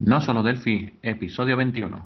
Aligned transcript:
No 0.00 0.20
solo 0.20 0.44
Delphi, 0.44 1.00
episodio 1.02 1.56
21. 1.56 2.02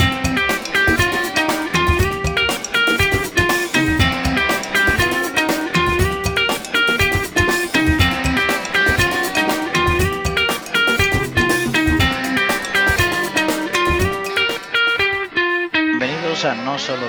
Bienvenidos 15.75 16.47
a 16.47 16.55
no 16.65 16.79
solo 16.79 17.03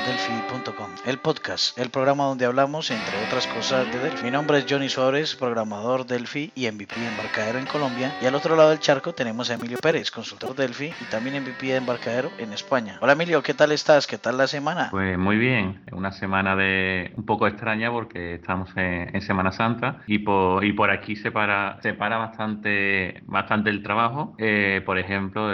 el 1.05 1.17
podcast, 1.17 1.77
el 1.77 1.89
programa 1.89 2.25
donde 2.25 2.45
hablamos, 2.45 2.89
entre 2.89 3.25
otras 3.25 3.45
cosas, 3.47 3.91
de 3.91 3.99
Delphi. 3.99 4.25
Mi 4.25 4.31
nombre 4.31 4.59
es 4.59 4.65
Johnny 4.69 4.87
Suárez, 4.87 5.35
programador 5.35 6.05
Delphi 6.05 6.51
y 6.55 6.71
MVP 6.71 6.95
de 6.97 7.07
embarcadero 7.07 7.59
en 7.59 7.65
Colombia. 7.65 8.15
Y 8.21 8.25
al 8.25 8.35
otro 8.35 8.55
lado 8.55 8.69
del 8.69 8.79
charco 8.79 9.13
tenemos 9.13 9.49
a 9.49 9.55
Emilio 9.55 9.77
Pérez, 9.81 10.11
consultor 10.11 10.55
Delphi 10.55 10.93
y 11.01 11.05
también 11.11 11.41
MVP 11.41 11.67
de 11.67 11.75
embarcadero 11.75 12.31
en 12.37 12.53
España. 12.53 12.99
Hola 13.01 13.13
Emilio, 13.13 13.43
¿qué 13.43 13.53
tal 13.53 13.71
estás? 13.73 14.07
¿Qué 14.07 14.17
tal 14.17 14.37
la 14.37 14.47
semana? 14.47 14.87
Pues 14.91 15.17
muy 15.17 15.37
bien, 15.37 15.81
una 15.91 16.11
semana 16.11 16.55
de 16.55 17.11
un 17.17 17.25
poco 17.25 17.47
extraña 17.47 17.91
porque 17.91 18.35
estamos 18.35 18.69
en, 18.77 19.13
en 19.13 19.21
Semana 19.21 19.51
Santa 19.51 20.01
y 20.07 20.19
por, 20.19 20.63
y 20.63 20.71
por 20.71 20.89
aquí 20.89 21.15
se 21.17 21.31
para, 21.31 21.79
se 21.81 21.93
para 21.93 22.17
bastante, 22.17 23.21
bastante 23.25 23.69
el 23.69 23.83
trabajo. 23.83 24.35
Eh, 24.37 24.81
por 24.85 24.97
ejemplo, 24.97 25.49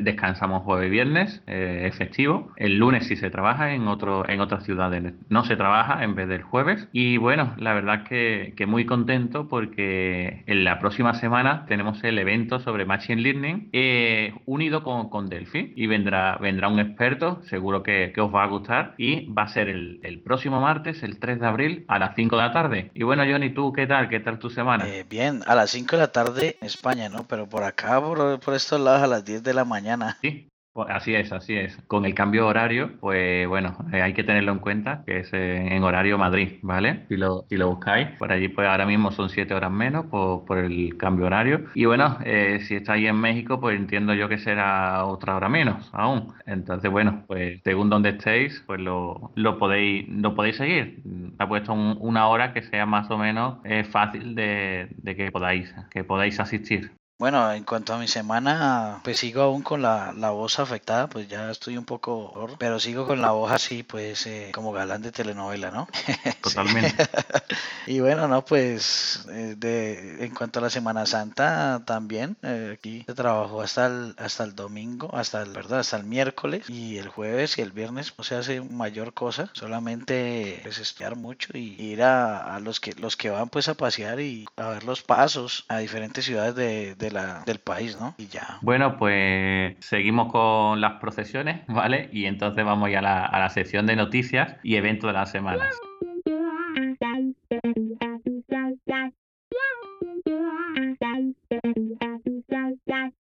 descansamos 0.00 0.62
jueves 0.62 0.86
y 0.86 0.90
viernes, 0.90 1.42
eh. 1.46 1.90
El 2.56 2.76
lunes 2.76 3.06
sí 3.06 3.16
se 3.16 3.30
trabaja, 3.30 3.72
en, 3.72 3.88
otro, 3.88 4.28
en 4.28 4.40
otras 4.40 4.59
ciudades 4.64 5.14
no 5.28 5.44
se 5.44 5.56
trabaja 5.56 6.04
en 6.04 6.14
vez 6.14 6.28
del 6.28 6.42
jueves. 6.42 6.88
Y 6.92 7.16
bueno, 7.16 7.54
la 7.58 7.74
verdad 7.74 8.04
que, 8.04 8.54
que 8.56 8.66
muy 8.66 8.86
contento 8.86 9.48
porque 9.48 10.42
en 10.46 10.64
la 10.64 10.78
próxima 10.78 11.14
semana 11.14 11.64
tenemos 11.66 12.02
el 12.04 12.18
evento 12.18 12.60
sobre 12.60 12.84
Machine 12.84 13.22
Learning 13.22 13.68
eh, 13.72 14.34
unido 14.46 14.82
con, 14.82 15.08
con 15.08 15.28
Delphi 15.28 15.72
y 15.76 15.86
vendrá, 15.86 16.36
vendrá 16.38 16.68
un 16.68 16.80
experto, 16.80 17.42
seguro 17.44 17.82
que, 17.82 18.12
que 18.14 18.20
os 18.20 18.34
va 18.34 18.44
a 18.44 18.48
gustar 18.48 18.94
y 18.98 19.26
va 19.32 19.44
a 19.44 19.48
ser 19.48 19.68
el, 19.68 20.00
el 20.02 20.20
próximo 20.20 20.60
martes, 20.60 21.02
el 21.02 21.18
3 21.18 21.40
de 21.40 21.46
abril 21.46 21.84
a 21.88 21.98
las 21.98 22.14
5 22.14 22.36
de 22.36 22.42
la 22.42 22.52
tarde. 22.52 22.90
Y 22.94 23.02
bueno, 23.02 23.24
Johnny, 23.24 23.50
¿tú 23.50 23.72
qué 23.72 23.86
tal? 23.86 24.08
¿Qué 24.08 24.20
tal 24.20 24.38
tu 24.38 24.50
semana? 24.50 24.86
Eh, 24.88 25.04
bien, 25.08 25.42
a 25.46 25.54
las 25.54 25.70
5 25.70 25.96
de 25.96 26.02
la 26.02 26.12
tarde 26.12 26.56
en 26.60 26.66
España, 26.66 27.08
¿no? 27.08 27.26
Pero 27.26 27.48
por 27.48 27.62
acá, 27.62 28.00
por, 28.00 28.40
por 28.40 28.54
estos 28.54 28.80
lados, 28.80 29.02
a 29.02 29.06
las 29.06 29.24
10 29.24 29.42
de 29.42 29.54
la 29.54 29.64
mañana. 29.64 30.18
Sí, 30.20 30.48
así 30.88 31.14
es, 31.14 31.32
así 31.32 31.56
es. 31.56 31.76
Con 31.86 32.04
el 32.04 32.14
cambio 32.14 32.46
horario, 32.46 32.98
pues 33.00 33.46
bueno, 33.48 33.76
eh, 33.92 34.02
hay 34.02 34.14
que 34.14 34.24
tenerlo 34.24 34.52
en 34.52 34.58
cuenta, 34.60 35.02
que 35.04 35.20
es 35.20 35.32
eh, 35.32 35.74
en 35.76 35.82
horario 35.82 36.16
Madrid, 36.18 36.58
¿vale? 36.62 37.04
Si 37.08 37.16
lo, 37.16 37.44
si 37.48 37.56
lo 37.56 37.68
buscáis, 37.70 38.08
por 38.18 38.30
allí 38.32 38.48
pues 38.48 38.68
ahora 38.68 38.86
mismo 38.86 39.10
son 39.12 39.28
siete 39.30 39.52
horas 39.54 39.70
menos 39.72 40.06
por, 40.06 40.44
por 40.44 40.58
el 40.58 40.96
cambio 40.96 41.26
horario. 41.26 41.64
Y 41.74 41.84
bueno, 41.86 42.18
eh, 42.24 42.60
si 42.66 42.76
estáis 42.76 43.06
en 43.08 43.16
México, 43.20 43.60
pues 43.60 43.76
entiendo 43.78 44.14
yo 44.14 44.28
que 44.28 44.38
será 44.38 45.04
otra 45.06 45.36
hora 45.36 45.48
menos 45.48 45.90
aún. 45.92 46.32
Entonces, 46.46 46.90
bueno, 46.90 47.24
pues 47.26 47.60
según 47.64 47.90
donde 47.90 48.10
estéis, 48.10 48.62
pues 48.66 48.80
lo, 48.80 49.32
lo 49.34 49.58
podéis, 49.58 50.08
lo 50.08 50.34
podéis 50.34 50.56
seguir. 50.56 51.02
Ha 51.38 51.48
puesto 51.48 51.72
un- 51.72 51.96
una 52.00 52.28
hora 52.28 52.52
que 52.54 52.62
sea 52.62 52.86
más 52.86 53.10
o 53.10 53.18
menos 53.18 53.58
eh, 53.64 53.84
fácil 53.84 54.34
de, 54.34 54.88
de 54.96 55.16
que 55.16 55.30
podáis, 55.32 55.74
que 55.90 56.04
podáis 56.04 56.38
asistir. 56.40 56.92
Bueno, 57.20 57.52
en 57.52 57.64
cuanto 57.64 57.92
a 57.92 57.98
mi 57.98 58.08
semana, 58.08 59.02
pues 59.04 59.18
sigo 59.18 59.42
aún 59.42 59.60
con 59.60 59.82
la, 59.82 60.14
la 60.16 60.30
voz 60.30 60.58
afectada, 60.58 61.06
pues 61.06 61.28
ya 61.28 61.50
estoy 61.50 61.76
un 61.76 61.84
poco, 61.84 62.32
peor, 62.32 62.56
pero 62.58 62.80
sigo 62.80 63.06
con 63.06 63.20
la 63.20 63.32
voz 63.32 63.52
así, 63.52 63.82
pues 63.82 64.26
eh, 64.26 64.50
como 64.54 64.72
galán 64.72 65.02
de 65.02 65.12
telenovela, 65.12 65.70
¿no? 65.70 65.86
Totalmente. 66.42 66.96
Y 67.86 67.98
bueno, 68.00 68.28
no, 68.28 68.44
pues 68.44 69.26
eh, 69.30 69.54
de, 69.58 70.24
en 70.24 70.34
cuanto 70.34 70.60
a 70.60 70.62
la 70.62 70.70
Semana 70.70 71.06
Santa 71.06 71.82
también, 71.84 72.36
eh, 72.42 72.76
aquí 72.78 73.02
se 73.04 73.14
trabajó 73.14 73.62
hasta 73.62 73.86
el, 73.86 74.14
hasta 74.16 74.44
el 74.44 74.54
domingo, 74.54 75.10
hasta 75.12 75.42
el, 75.42 75.50
¿verdad? 75.50 75.80
Hasta 75.80 75.96
el 75.96 76.04
miércoles 76.04 76.70
y 76.70 76.98
el 76.98 77.08
jueves 77.08 77.58
y 77.58 77.62
el 77.62 77.72
viernes 77.72 78.14
no 78.16 78.22
se 78.22 78.36
hace 78.36 78.60
mayor 78.60 79.12
cosa, 79.12 79.50
solamente 79.54 80.60
pues 80.62 80.78
estudiar 80.78 81.16
mucho 81.16 81.56
y 81.56 81.74
ir 81.82 82.02
a, 82.02 82.54
a 82.54 82.60
los 82.60 82.78
que 82.80 82.92
los 82.92 83.16
que 83.16 83.30
van 83.30 83.48
pues 83.48 83.68
a 83.68 83.74
pasear 83.74 84.20
y 84.20 84.46
a 84.56 84.68
ver 84.68 84.84
los 84.84 85.02
pasos 85.02 85.64
a 85.68 85.78
diferentes 85.78 86.24
ciudades 86.24 86.54
de, 86.54 86.94
de 86.94 87.09
la, 87.12 87.42
del 87.44 87.58
país, 87.58 87.98
¿no? 88.00 88.14
Y 88.18 88.26
ya. 88.26 88.58
Bueno, 88.62 88.96
pues 88.96 89.76
seguimos 89.80 90.30
con 90.32 90.80
las 90.80 90.94
procesiones, 91.00 91.62
¿vale? 91.68 92.08
Y 92.12 92.26
entonces 92.26 92.64
vamos 92.64 92.90
ya 92.90 92.98
a 93.00 93.02
la, 93.02 93.26
a 93.26 93.38
la 93.38 93.50
sección 93.50 93.86
de 93.86 93.96
noticias 93.96 94.56
y 94.62 94.76
eventos 94.76 95.08
de 95.08 95.14
las 95.14 95.30
semanas. 95.30 95.74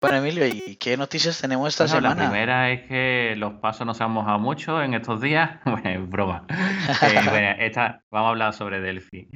Bueno, 0.00 0.18
Emilio, 0.18 0.46
¿y 0.46 0.76
qué 0.76 0.96
noticias 0.96 1.40
tenemos 1.40 1.68
esta 1.68 1.84
Bueno, 1.84 2.00
la 2.00 2.10
semana? 2.10 2.30
primera 2.30 2.70
es 2.70 2.86
que 2.86 3.34
los 3.36 3.54
pasos 3.54 3.84
nos 3.86 4.00
han 4.00 4.12
mojado 4.12 4.38
mucho 4.38 4.80
en 4.82 4.94
estos 4.94 5.20
días. 5.20 5.58
Bueno, 5.64 5.90
es 5.90 6.08
broma. 6.08 6.46
Eh, 7.02 7.20
bueno, 7.28 7.48
esta, 7.58 8.02
vamos 8.10 8.26
a 8.26 8.30
hablar 8.30 8.54
sobre 8.54 8.80
Delphi. 8.80 9.28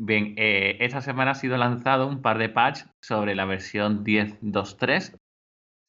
Bien, 0.00 0.34
eh, 0.38 0.76
esta 0.80 1.00
semana 1.02 1.32
ha 1.32 1.34
sido 1.34 1.56
lanzado 1.56 2.06
un 2.06 2.22
par 2.22 2.38
de 2.38 2.48
patch 2.48 2.82
sobre 3.00 3.34
la 3.34 3.44
versión 3.46 4.04
10.2.3 4.04 5.16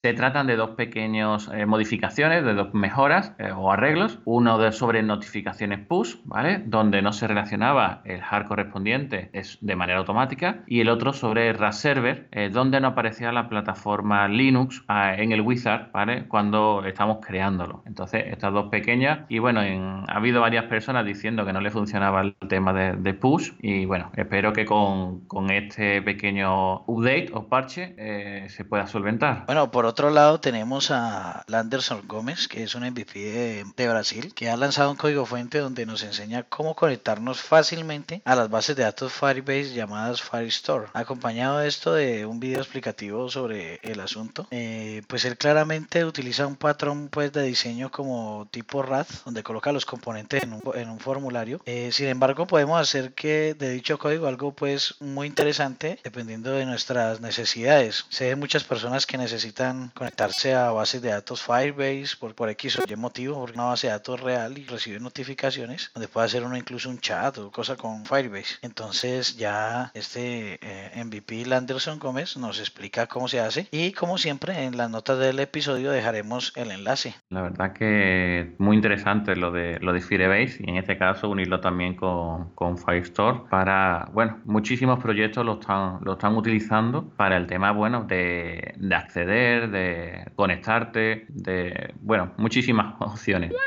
Se 0.01 0.13
tratan 0.13 0.47
de 0.47 0.55
dos 0.55 0.71
pequeñas 0.71 1.51
modificaciones, 1.67 2.45
de 2.45 2.53
dos 2.53 2.73
mejoras 2.73 3.33
eh, 3.37 3.51
o 3.53 3.69
arreglos. 3.69 4.19
Uno 4.23 4.71
sobre 4.71 5.03
notificaciones 5.03 5.85
push, 5.85 6.15
¿vale? 6.23 6.59
Donde 6.65 7.01
no 7.01 7.11
se 7.11 7.27
relacionaba 7.27 8.01
el 8.05 8.21
hard 8.21 8.47
correspondiente 8.47 9.29
es 9.33 9.57
de 9.59 9.75
manera 9.75 9.99
automática. 9.99 10.63
Y 10.67 10.79
el 10.79 10.87
otro 10.87 11.11
sobre 11.11 11.51
RAS 11.51 11.79
Server, 11.81 12.29
eh, 12.31 12.49
donde 12.49 12.79
no 12.79 12.87
aparecía 12.87 13.33
la 13.33 13.49
plataforma 13.49 14.25
Linux 14.29 14.85
ah, 14.87 15.15
en 15.17 15.33
el 15.33 15.41
wizard, 15.41 15.91
¿vale? 15.91 16.29
Cuando 16.29 16.81
estamos 16.85 17.17
creándolo. 17.19 17.83
Entonces, 17.85 18.23
estas 18.27 18.53
dos 18.53 18.69
pequeñas. 18.69 19.25
Y 19.27 19.39
bueno, 19.39 19.61
en- 19.63 20.05
ha 20.07 20.15
habido 20.15 20.39
varias 20.39 20.63
personas 20.65 21.05
diciendo 21.05 21.45
que 21.45 21.51
no 21.51 21.59
le 21.59 21.71
funcionaba 21.71 22.21
el 22.21 22.35
tema 22.47 22.71
de, 22.71 22.93
de 22.93 23.13
push. 23.13 23.51
Y 23.61 23.83
bueno, 23.83 24.11
espero 24.15 24.53
que 24.53 24.63
con, 24.65 25.27
con 25.27 25.49
este 25.51 26.01
pequeño 26.01 26.83
update 26.85 27.31
o 27.33 27.49
parche 27.49 27.95
eh, 27.97 28.45
se 28.47 28.63
pueda 28.63 28.87
solventar. 28.87 29.43
Bueno, 29.45 29.69
por 29.71 29.88
otro 29.89 30.11
lado 30.11 30.39
tenemos 30.39 30.91
a 30.91 31.43
Landerson 31.47 32.07
Gómez, 32.07 32.47
que 32.47 32.61
es 32.61 32.75
un 32.75 32.83
MVP 32.83 33.65
de, 33.75 33.89
Brasil, 33.89 34.33
que 34.35 34.49
ha 34.49 34.55
lanzado 34.55 34.91
un 34.91 34.97
código 34.97 35.25
fuente 35.25 35.57
donde 35.57 35.87
nos 35.87 36.03
enseña 36.03 36.43
cómo 36.43 36.75
conectarnos 36.75 37.41
fácilmente 37.41 38.21
a 38.23 38.35
las 38.35 38.51
bases 38.51 38.75
de 38.75 38.83
datos 38.83 39.11
Firebase 39.11 39.73
llamadas 39.73 40.21
Firestore. 40.21 40.87
Acompañado 40.93 41.57
de 41.57 41.67
esto 41.67 41.93
de 41.93 42.27
un 42.27 42.39
video 42.39 42.59
explicativo 42.59 43.29
sobre 43.29 43.79
el 43.81 43.99
asunto, 43.99 44.47
eh, 44.51 45.01
pues 45.07 45.25
él 45.25 45.37
claramente 45.37 46.05
utiliza 46.05 46.45
un 46.45 46.55
patrón 46.55 47.09
pues 47.09 47.33
de 47.33 47.41
diseño 47.41 47.89
como 47.89 48.47
tipo 48.51 48.83
RAD, 48.83 49.07
donde 49.25 49.41
coloca 49.41 49.71
los 49.71 49.87
componentes 49.87 50.43
en 50.43 50.53
un, 50.53 50.61
en 50.75 50.89
un 50.89 50.99
formulario. 50.99 51.61
Eh, 51.65 51.89
sin 51.91 52.09
embargo, 52.09 52.45
podemos 52.45 52.79
hacer 52.79 53.13
que 53.13 53.55
de 53.55 53.71
dicho 53.71 53.97
código 53.97 54.27
algo 54.27 54.51
pues 54.53 54.95
muy 54.99 55.25
interesante 55.25 55.99
dependiendo 56.03 56.51
de 56.51 56.67
nuestras 56.67 57.21
necesidades. 57.21 58.05
Sé 58.09 58.25
de 58.25 58.35
muchas 58.35 58.63
personas 58.63 59.07
que 59.07 59.17
necesitan 59.17 59.78
conectarse 59.93 60.53
a 60.53 60.71
bases 60.71 61.01
de 61.01 61.09
datos 61.09 61.41
Firebase 61.41 62.17
por, 62.19 62.35
por 62.35 62.49
X 62.49 62.79
o 62.79 62.83
Y 62.87 62.95
motivo, 62.95 63.39
por 63.39 63.51
una 63.51 63.65
base 63.65 63.87
de 63.87 63.93
datos 63.93 64.19
real 64.19 64.57
y 64.57 64.65
recibir 64.65 65.01
notificaciones, 65.01 65.91
donde 65.93 66.07
puede 66.07 66.25
hacer 66.27 66.43
uno 66.43 66.57
incluso 66.57 66.89
un 66.89 66.99
chat 66.99 67.37
o 67.37 67.51
cosa 67.51 67.75
con 67.75 68.05
Firebase. 68.05 68.57
Entonces 68.61 69.37
ya 69.37 69.91
este 69.93 70.59
eh, 70.61 71.03
MVP 71.03 71.45
Landerson 71.45 71.99
Gómez 71.99 72.37
nos 72.37 72.59
explica 72.59 73.07
cómo 73.07 73.27
se 73.27 73.39
hace 73.39 73.67
y 73.71 73.91
como 73.93 74.17
siempre 74.17 74.63
en 74.63 74.77
las 74.77 74.89
notas 74.89 75.19
del 75.19 75.39
episodio 75.39 75.91
dejaremos 75.91 76.53
el 76.55 76.71
enlace. 76.71 77.15
La 77.29 77.41
verdad 77.41 77.73
que 77.73 78.55
muy 78.57 78.75
interesante 78.75 79.35
lo 79.35 79.51
de 79.51 79.79
lo 79.79 79.93
de 79.93 80.01
Firebase 80.01 80.57
y 80.59 80.69
en 80.69 80.77
este 80.77 80.97
caso 80.97 81.29
unirlo 81.29 81.59
también 81.59 81.95
con, 81.95 82.53
con 82.55 82.77
Firestore 82.77 83.41
para, 83.49 84.09
bueno, 84.13 84.39
muchísimos 84.45 84.99
proyectos 84.99 85.45
lo 85.45 85.59
están, 85.59 85.99
lo 86.03 86.13
están 86.13 86.35
utilizando 86.35 87.09
para 87.15 87.37
el 87.37 87.47
tema, 87.47 87.71
bueno, 87.71 88.03
de, 88.03 88.73
de 88.77 88.95
acceder, 88.95 89.68
de 89.69 90.25
conectarte, 90.35 91.25
de, 91.29 91.93
bueno, 92.01 92.33
muchísimas 92.37 92.95
opciones. 93.01 93.51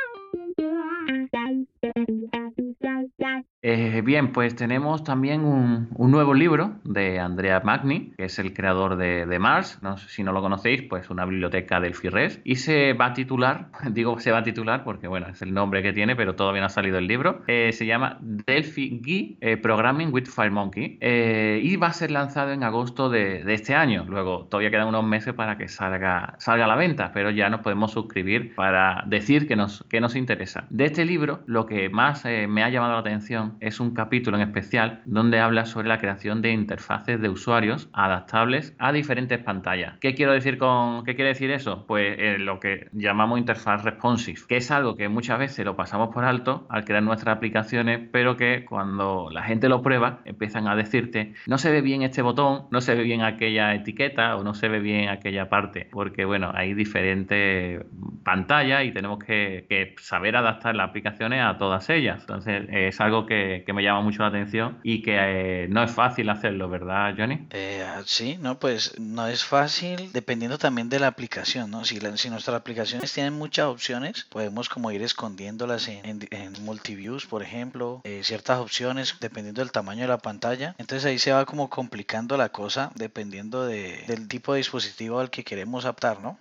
Eh, 3.92 4.00
bien, 4.00 4.32
pues 4.32 4.56
tenemos 4.56 5.04
también 5.04 5.44
un, 5.44 5.86
nuevo 5.98 6.32
libro 6.32 6.76
de 6.82 7.18
Andrea 7.18 7.60
Magni, 7.62 8.14
que 8.16 8.24
es 8.24 8.38
el 8.38 8.54
creador 8.54 8.96
de, 8.96 9.38
Mars. 9.38 9.78
Si 10.08 10.22
no 10.22 10.32
lo 10.32 10.40
conocéis, 10.40 10.80
pues 10.84 11.10
una 11.10 11.26
biblioteca 11.26 11.78
del 11.78 11.94
FIRES. 11.94 12.40
Y 12.42 12.56
se 12.56 12.94
va 12.94 13.06
a 13.06 13.12
titular, 13.12 13.68
digo 13.90 14.18
se 14.18 14.30
va 14.30 14.38
a 14.38 14.42
titular 14.44 14.82
porque 14.82 15.08
bueno, 15.08 15.26
es 15.28 15.42
el 15.42 15.52
nombre 15.52 15.82
que 15.82 15.92
tiene, 15.92 16.16
pero 16.16 16.34
todavía 16.36 16.62
no 16.62 16.68
ha 16.68 16.70
salido 16.70 16.96
el 16.96 17.06
libro. 17.06 17.42
Eh, 17.48 17.70
se 17.74 17.84
llama 17.84 18.16
Delphi 18.22 18.98
GUI 19.04 19.36
eh, 19.42 19.58
Programming 19.58 20.10
with 20.10 20.24
FireMonkey 20.24 20.96
eh, 21.02 21.60
y 21.62 21.76
va 21.76 21.88
a 21.88 21.92
ser 21.92 22.12
lanzado 22.12 22.52
en 22.52 22.64
agosto 22.64 23.10
de, 23.10 23.44
de 23.44 23.52
este 23.52 23.74
año. 23.74 24.06
Luego 24.08 24.46
todavía 24.46 24.70
quedan 24.70 24.88
unos 24.88 25.04
meses 25.04 25.34
para 25.34 25.58
que 25.58 25.68
salga, 25.68 26.34
salga 26.38 26.64
a 26.64 26.68
la 26.68 26.76
venta, 26.76 27.10
pero 27.12 27.30
ya 27.30 27.50
nos 27.50 27.60
podemos 27.60 27.92
suscribir 27.92 28.54
para 28.54 29.04
decir 29.06 29.46
que 29.46 29.54
nos, 29.54 29.84
que 29.90 30.00
nos 30.00 30.16
interesa. 30.16 30.64
De 30.70 30.86
este 30.86 31.04
libro, 31.04 31.40
lo 31.44 31.66
que 31.66 31.90
más 31.90 32.24
me 32.24 32.62
ha 32.62 32.70
llamado 32.70 32.94
la 32.94 33.00
atención 33.00 33.58
es 33.60 33.81
un 33.82 33.94
capítulo 33.94 34.36
en 34.36 34.42
especial 34.44 35.02
donde 35.04 35.40
habla 35.40 35.66
sobre 35.66 35.88
la 35.88 35.98
creación 35.98 36.42
de 36.42 36.52
interfaces 36.52 37.20
de 37.20 37.28
usuarios 37.28 37.88
adaptables 37.92 38.74
a 38.78 38.92
diferentes 38.92 39.38
pantallas. 39.38 39.98
¿Qué 40.00 40.14
quiero 40.14 40.32
decir 40.32 40.58
con 40.58 41.04
qué 41.04 41.14
quiere 41.14 41.30
decir 41.30 41.50
eso? 41.50 41.84
Pues 41.86 42.16
eh, 42.18 42.38
lo 42.38 42.60
que 42.60 42.88
llamamos 42.92 43.38
interfaz 43.38 43.84
responsive, 43.84 44.40
que 44.48 44.56
es 44.56 44.70
algo 44.70 44.96
que 44.96 45.08
muchas 45.08 45.38
veces 45.38 45.64
lo 45.64 45.76
pasamos 45.76 46.10
por 46.14 46.24
alto 46.24 46.66
al 46.68 46.84
crear 46.84 47.02
nuestras 47.02 47.36
aplicaciones, 47.36 48.08
pero 48.10 48.36
que 48.36 48.64
cuando 48.64 49.28
la 49.30 49.42
gente 49.42 49.68
lo 49.68 49.82
prueba 49.82 50.20
empiezan 50.24 50.68
a 50.68 50.76
decirte 50.76 51.34
no 51.46 51.58
se 51.58 51.70
ve 51.70 51.80
bien 51.80 52.02
este 52.02 52.22
botón, 52.22 52.66
no 52.70 52.80
se 52.80 52.94
ve 52.94 53.02
bien 53.02 53.22
aquella 53.22 53.74
etiqueta 53.74 54.36
o 54.36 54.44
no 54.44 54.54
se 54.54 54.68
ve 54.68 54.80
bien 54.80 55.08
aquella 55.08 55.48
parte, 55.48 55.88
porque 55.90 56.24
bueno, 56.24 56.52
hay 56.54 56.74
diferentes 56.74 57.84
pantallas 58.24 58.84
y 58.84 58.92
tenemos 58.92 59.18
que, 59.18 59.94
saber 59.98 60.36
adaptar 60.36 60.74
las 60.74 60.88
aplicaciones 60.88 61.42
a 61.44 61.58
todas 61.58 61.88
ellas. 61.90 62.20
Entonces 62.20 62.64
es 62.70 63.00
algo 63.00 63.26
que, 63.26 63.64
me 63.72 63.82
llama 63.82 64.00
mucho 64.02 64.22
la 64.22 64.28
atención 64.28 64.78
y 64.82 65.02
que 65.02 65.16
eh, 65.16 65.66
no 65.68 65.82
es 65.82 65.90
fácil 65.90 66.28
hacerlo, 66.30 66.68
¿verdad, 66.68 67.14
Johnny? 67.16 67.46
Eh, 67.50 67.84
sí, 68.04 68.38
no, 68.40 68.58
pues 68.58 68.98
no 68.98 69.26
es 69.26 69.44
fácil 69.44 70.10
dependiendo 70.12 70.58
también 70.58 70.88
de 70.88 71.00
la 71.00 71.08
aplicación, 71.08 71.70
¿no? 71.70 71.84
Si, 71.84 71.98
si 72.16 72.30
nuestras 72.30 72.56
aplicaciones 72.56 73.12
tienen 73.12 73.34
muchas 73.34 73.66
opciones, 73.66 74.26
podemos 74.30 74.68
como 74.68 74.90
ir 74.90 75.02
escondiéndolas 75.02 75.88
en, 75.88 76.22
multiviews, 76.62 77.26
por 77.26 77.42
ejemplo, 77.42 78.00
eh, 78.04 78.20
ciertas 78.22 78.58
opciones 78.58 79.16
dependiendo 79.20 79.60
del 79.60 79.72
tamaño 79.72 80.02
de 80.02 80.08
la 80.08 80.18
pantalla. 80.18 80.74
Entonces 80.78 81.04
ahí 81.04 81.18
se 81.18 81.32
va 81.32 81.44
como 81.44 81.70
complicando 81.70 82.36
la 82.36 82.50
cosa 82.50 82.92
dependiendo 82.94 83.66
del 83.66 84.28
tipo 84.28 84.52
de 84.52 84.58
dispositivo 84.58 85.20
al 85.20 85.30
que 85.30 85.44
queremos 85.44 85.84
adaptar, 85.84 86.20
¿no? 86.20 86.38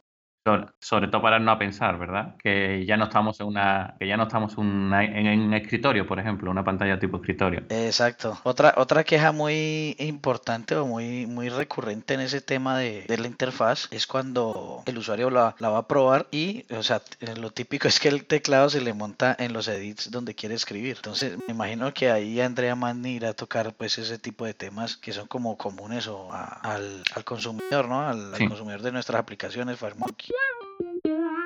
Sobre, 0.79 1.07
todo 1.07 1.21
para 1.21 1.37
no 1.37 1.55
pensar, 1.59 1.99
¿verdad? 1.99 2.35
Que 2.41 2.83
ya 2.87 2.97
no 2.97 3.03
estamos 3.03 3.39
en 3.39 3.45
una, 3.45 3.93
que 3.99 4.07
ya 4.07 4.17
no 4.17 4.23
estamos 4.23 4.53
en, 4.57 4.63
un 4.63 5.53
escritorio, 5.53 6.07
por 6.07 6.19
ejemplo, 6.19 6.49
una 6.49 6.63
pantalla 6.63 6.97
tipo 6.97 7.17
escritorio. 7.17 7.63
Exacto. 7.69 8.39
Otra, 8.43 8.73
otra 8.77 9.03
queja 9.03 9.31
muy 9.31 9.95
importante 9.99 10.75
o 10.75 10.87
muy, 10.87 11.27
muy 11.27 11.49
recurrente 11.49 12.15
en 12.15 12.21
ese 12.21 12.41
tema 12.41 12.79
de, 12.79 13.05
la 13.07 13.27
interfaz 13.27 13.87
es 13.91 14.07
cuando 14.07 14.81
el 14.87 14.97
usuario 14.97 15.29
la, 15.29 15.55
va 15.61 15.77
a 15.77 15.87
probar 15.87 16.25
y, 16.31 16.65
o 16.73 16.81
sea, 16.81 17.03
lo 17.37 17.51
típico 17.51 17.87
es 17.87 17.99
que 17.99 18.07
el 18.07 18.25
teclado 18.25 18.67
se 18.71 18.81
le 18.81 18.93
monta 18.93 19.35
en 19.37 19.53
los 19.53 19.67
edits 19.67 20.09
donde 20.09 20.33
quiere 20.33 20.55
escribir. 20.55 20.95
Entonces, 20.95 21.37
me 21.47 21.53
imagino 21.53 21.93
que 21.93 22.09
ahí 22.09 22.41
Andrea 22.41 22.75
Manni 22.75 23.11
irá 23.11 23.29
a 23.29 23.33
tocar 23.33 23.73
pues 23.73 23.99
ese 23.99 24.17
tipo 24.17 24.45
de 24.45 24.55
temas 24.55 24.97
que 24.97 25.13
son 25.13 25.27
como 25.27 25.55
comunes 25.55 26.07
o 26.07 26.29
al, 26.33 27.03
consumidor, 27.25 27.87
¿no? 27.87 28.07
Al, 28.07 28.31
consumidor 28.47 28.81
de 28.81 28.91
nuestras 28.91 29.19
aplicaciones, 29.19 29.77
FireMonkey. 29.77 30.30
Yeah. 30.31 31.40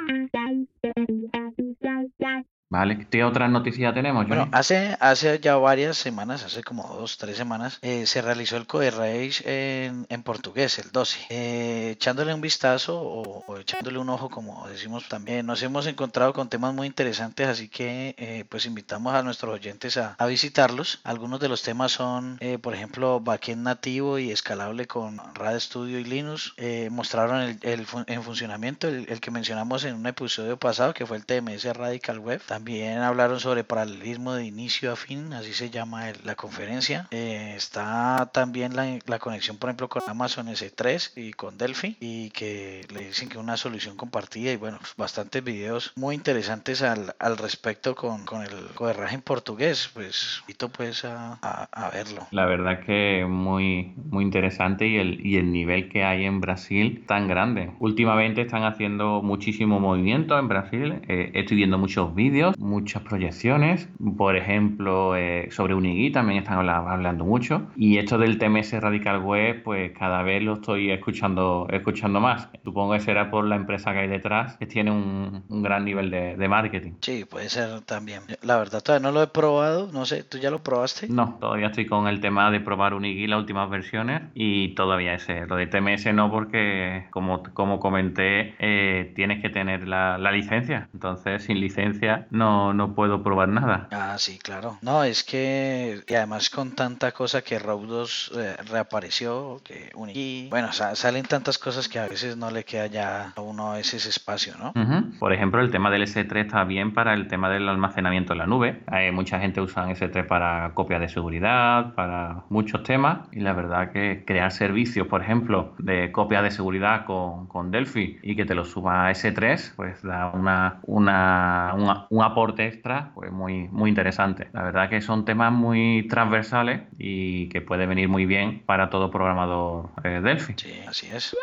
Vale, 2.75 3.07
¿qué 3.09 3.23
otra 3.23 3.47
noticia 3.47 3.93
tenemos? 3.93 4.27
Bueno, 4.27 4.49
hace, 4.51 4.97
hace 4.99 5.39
ya 5.39 5.55
varias 5.55 5.95
semanas, 5.95 6.43
hace 6.43 6.61
como 6.61 6.85
dos, 6.89 7.17
tres 7.17 7.37
semanas, 7.37 7.79
eh, 7.81 8.05
se 8.05 8.21
realizó 8.21 8.57
el 8.57 8.67
Code 8.67 8.91
Rage 8.91 9.85
en, 9.85 10.05
en 10.09 10.23
portugués, 10.23 10.77
el 10.79 10.91
12. 10.91 11.19
Eh, 11.29 11.91
echándole 11.91 12.33
un 12.33 12.41
vistazo 12.41 13.01
o, 13.01 13.57
echándole 13.57 13.97
un 13.97 14.09
ojo, 14.09 14.29
como 14.29 14.67
decimos 14.67 15.07
también, 15.07 15.45
nos 15.45 15.63
hemos 15.63 15.87
encontrado 15.87 16.33
con 16.33 16.49
temas 16.49 16.73
muy 16.73 16.85
interesantes, 16.85 17.47
así 17.47 17.69
que 17.69 18.13
eh, 18.17 18.43
pues 18.49 18.65
invitamos 18.65 19.13
a 19.13 19.23
nuestros 19.23 19.53
oyentes 19.53 19.95
a, 19.95 20.17
visitarlos. 20.25 20.99
Algunos 21.05 21.39
de 21.39 21.47
los 21.47 21.61
temas 21.61 21.93
son, 21.93 22.39
por 22.61 22.73
ejemplo, 22.73 23.21
backend 23.21 23.63
nativo 23.63 24.19
y 24.19 24.31
escalable 24.31 24.85
con 24.85 25.21
RAD 25.33 25.59
Studio 25.61 25.97
y 25.97 26.03
Linux. 26.03 26.53
mostraron 26.89 27.41
el, 27.41 27.59
el 27.61 27.87
en 28.07 28.23
funcionamiento, 28.23 28.89
el, 28.89 29.05
el, 29.07 29.21
que 29.21 29.31
mencionamos 29.31 29.85
en 29.85 29.95
un 29.95 30.07
episodio 30.07 30.57
pasado, 30.57 30.93
que 30.93 31.05
fue 31.05 31.15
el 31.15 31.25
TMS 31.25 31.73
Radical 31.73 32.19
Web. 32.19 32.41
También 32.45 32.64
también 32.65 32.97
hablaron 32.97 33.39
sobre 33.39 33.63
paralelismo 33.63 34.33
de 34.33 34.43
inicio 34.43 34.91
a 34.91 34.95
fin, 34.95 35.33
así 35.33 35.53
se 35.53 35.69
llama 35.69 36.05
la 36.23 36.33
conferencia. 36.33 37.07
Eh, 37.11 37.53
está 37.55 38.31
también 38.33 38.75
la, 38.75 38.97
la, 39.05 39.19
conexión, 39.19 39.57
por 39.57 39.69
ejemplo, 39.69 39.87
con 39.87 40.01
Amazon 40.07 40.47
S3 40.47 41.11
y 41.15 41.33
con 41.33 41.59
Delphi, 41.59 41.95
y 41.99 42.31
que 42.31 42.81
le 42.91 43.05
dicen 43.05 43.29
que 43.29 43.37
una 43.37 43.55
solución 43.55 43.95
compartida. 43.95 44.51
Y 44.51 44.55
bueno, 44.55 44.79
pues, 44.79 44.95
bastantes 44.97 45.43
videos 45.43 45.93
muy 45.95 46.15
interesantes 46.15 46.81
al, 46.81 47.15
al 47.19 47.37
respecto 47.37 47.93
con, 47.93 48.25
con 48.25 48.41
el 48.41 48.49
coderraje 48.73 49.13
en 49.13 49.21
portugués. 49.21 49.91
Pues 49.93 50.39
invito 50.41 50.69
pues 50.69 51.05
a, 51.05 51.33
a, 51.71 51.89
verlo. 51.91 52.25
La 52.31 52.47
verdad 52.47 52.79
que 52.83 53.27
muy, 53.29 53.93
muy 54.09 54.23
interesante 54.23 54.87
y 54.87 54.97
el, 54.97 55.23
y 55.23 55.37
el 55.37 55.51
nivel 55.51 55.87
que 55.87 56.03
hay 56.03 56.25
en 56.25 56.41
Brasil 56.41 57.03
tan 57.05 57.27
grande. 57.27 57.73
Últimamente 57.77 58.41
están 58.41 58.63
haciendo 58.63 59.21
muchísimo 59.21 59.79
movimiento 59.79 60.39
en 60.39 60.47
Brasil. 60.47 61.01
Eh, 61.07 61.29
estoy 61.35 61.57
viendo 61.57 61.77
muchos 61.77 62.15
vídeos 62.15 62.54
muchas 62.57 63.03
proyecciones. 63.03 63.87
Por 64.17 64.35
ejemplo, 64.35 65.15
eh, 65.15 65.49
sobre 65.51 65.73
Unigui 65.73 66.11
también 66.11 66.39
están 66.39 66.67
hablando 66.69 67.25
mucho. 67.25 67.67
Y 67.75 67.97
esto 67.97 68.17
del 68.17 68.37
TMS 68.37 68.73
Radical 68.79 69.21
Web, 69.21 69.63
pues 69.63 69.91
cada 69.97 70.23
vez 70.23 70.43
lo 70.43 70.53
estoy 70.53 70.91
escuchando, 70.91 71.67
escuchando 71.71 72.19
más. 72.19 72.49
Supongo 72.63 72.93
que 72.93 72.99
será 72.99 73.29
por 73.29 73.45
la 73.45 73.55
empresa 73.55 73.93
que 73.93 73.99
hay 73.99 74.07
detrás, 74.07 74.57
que 74.57 74.65
tiene 74.65 74.91
un, 74.91 75.43
gran 75.49 75.85
nivel 75.85 76.11
de, 76.11 76.45
marketing. 76.47 76.93
Sí, 77.01 77.25
puede 77.25 77.49
ser 77.49 77.81
también. 77.81 78.21
La 78.43 78.57
verdad, 78.57 78.81
todavía 78.81 79.07
no 79.07 79.11
lo 79.11 79.23
he 79.23 79.27
probado. 79.27 79.89
No 79.91 80.05
sé, 80.05 80.23
¿tú 80.23 80.37
ya 80.37 80.51
lo 80.51 80.61
probaste? 80.61 81.07
No, 81.09 81.37
todavía 81.39 81.67
estoy 81.67 81.85
con 81.85 82.07
el 82.07 82.21
tema 82.21 82.51
de 82.51 82.59
probar 82.59 82.93
Unigui 82.93 83.27
las 83.27 83.39
últimas 83.39 83.69
versiones 83.69 84.21
y 84.35 84.75
todavía 84.75 85.15
ese. 85.15 85.47
Lo 85.47 85.55
de 85.55 85.67
TMS 85.67 86.13
no, 86.13 86.29
porque 86.29 87.05
como, 87.09 87.41
como 87.41 87.79
comenté, 87.79 88.53
eh, 88.59 89.11
tienes 89.15 89.41
que 89.41 89.49
tener 89.49 89.87
la, 89.87 90.17
la 90.17 90.31
licencia. 90.31 90.89
Entonces, 90.93 91.43
sin 91.43 91.59
licencia 91.59 92.27
no 92.29 92.44
no, 92.73 92.95
puedo 92.95 93.23
probar 93.23 93.49
nada. 93.49 93.87
Ah, 93.91 94.15
sí, 94.17 94.39
claro. 94.39 94.77
No, 94.81 95.03
es 95.03 95.23
que, 95.23 96.03
y 96.07 96.13
además 96.15 96.49
con 96.49 96.71
tanta 96.71 97.11
cosa 97.11 97.41
que 97.41 97.59
Rogue 97.59 97.87
2 97.87 98.31
eh, 98.35 98.55
reapareció, 98.69 99.61
que 99.63 99.91
y 100.13 100.47
bueno, 100.49 100.71
salen 100.71 101.25
tantas 101.25 101.57
cosas 101.57 101.87
que 101.87 101.99
a 101.99 102.07
veces 102.07 102.37
no 102.37 102.51
le 102.51 102.63
queda 102.63 102.87
ya 102.87 103.33
a 103.35 103.41
uno 103.41 103.75
ese 103.75 103.97
espacio, 103.97 104.53
¿no? 104.59 104.73
Por 105.19 105.33
ejemplo, 105.33 105.61
el 105.61 105.71
tema 105.71 105.89
del 105.89 106.03
S3 106.03 106.45
está 106.45 106.63
bien 106.63 106.93
para 106.93 107.13
el 107.13 107.27
tema 107.27 107.49
del 107.49 107.67
almacenamiento 107.69 108.33
en 108.33 108.39
la 108.39 108.45
nube. 108.45 108.83
Hay 108.87 109.11
mucha 109.11 109.39
gente 109.39 109.61
usa 109.61 109.87
S3 109.89 110.27
para 110.27 110.73
copia 110.73 110.99
de 110.99 111.09
seguridad, 111.09 111.93
para 111.95 112.43
muchos 112.49 112.83
temas, 112.83 113.27
y 113.31 113.39
la 113.39 113.53
verdad 113.53 113.91
que 113.91 114.23
crear 114.25 114.51
servicios, 114.51 115.07
por 115.07 115.21
ejemplo, 115.21 115.73
de 115.79 116.11
copia 116.11 116.41
de 116.41 116.51
seguridad 116.51 117.05
con, 117.05 117.47
con 117.47 117.71
Delphi 117.71 118.19
y 118.21 118.35
que 118.35 118.45
te 118.45 118.55
lo 118.55 118.65
suba 118.65 119.07
a 119.07 119.11
S3, 119.11 119.73
pues 119.75 120.01
da 120.03 120.31
una, 120.33 120.79
una, 120.83 121.73
una, 121.75 122.07
un 122.09 122.23
aporte 122.35 122.67
extra, 122.67 123.11
pues 123.15 123.31
muy, 123.31 123.69
muy 123.69 123.89
interesante. 123.89 124.49
La 124.51 124.63
verdad 124.63 124.89
que 124.89 124.99
son 124.99 125.23
temas 125.23 125.53
muy 125.53 126.05
transversales 126.09 126.81
y 126.99 127.47
que 127.47 127.61
puede 127.61 127.87
venir 127.87 128.09
muy 128.09 128.25
bien 128.25 128.61
para 128.65 128.89
todo 128.89 129.09
programador 129.09 129.89
eh, 130.03 130.19
Delphi. 130.21 130.53
Sí, 130.57 130.73
así 130.85 131.07
es. 131.07 131.33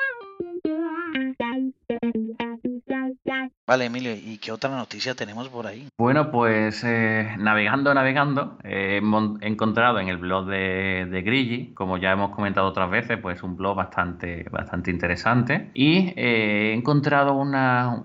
Vale, 3.64 3.84
Emilio, 3.84 4.10
¿y 4.12 4.38
qué 4.38 4.50
otra 4.50 4.70
noticia 4.70 5.14
tenemos 5.14 5.48
por 5.48 5.68
ahí? 5.68 5.86
Bueno, 5.96 6.32
pues 6.32 6.82
eh, 6.82 7.28
navegando, 7.38 7.94
navegando, 7.94 8.58
eh, 8.64 8.96
hemos 8.96 9.40
encontrado 9.40 10.00
en 10.00 10.08
el 10.08 10.16
blog 10.16 10.46
de, 10.46 11.06
de 11.08 11.70
como 11.72 11.96
ya 11.96 12.10
hemos 12.10 12.34
comentado 12.34 12.66
otras 12.66 12.90
veces, 12.90 13.18
pues 13.18 13.40
un 13.44 13.56
blog 13.56 13.76
bastante, 13.76 14.48
bastante 14.50 14.90
interesante. 14.90 15.70
Y 15.74 16.12
eh, 16.16 16.72
he 16.72 16.74
encontrado 16.74 17.34
una, 17.34 18.02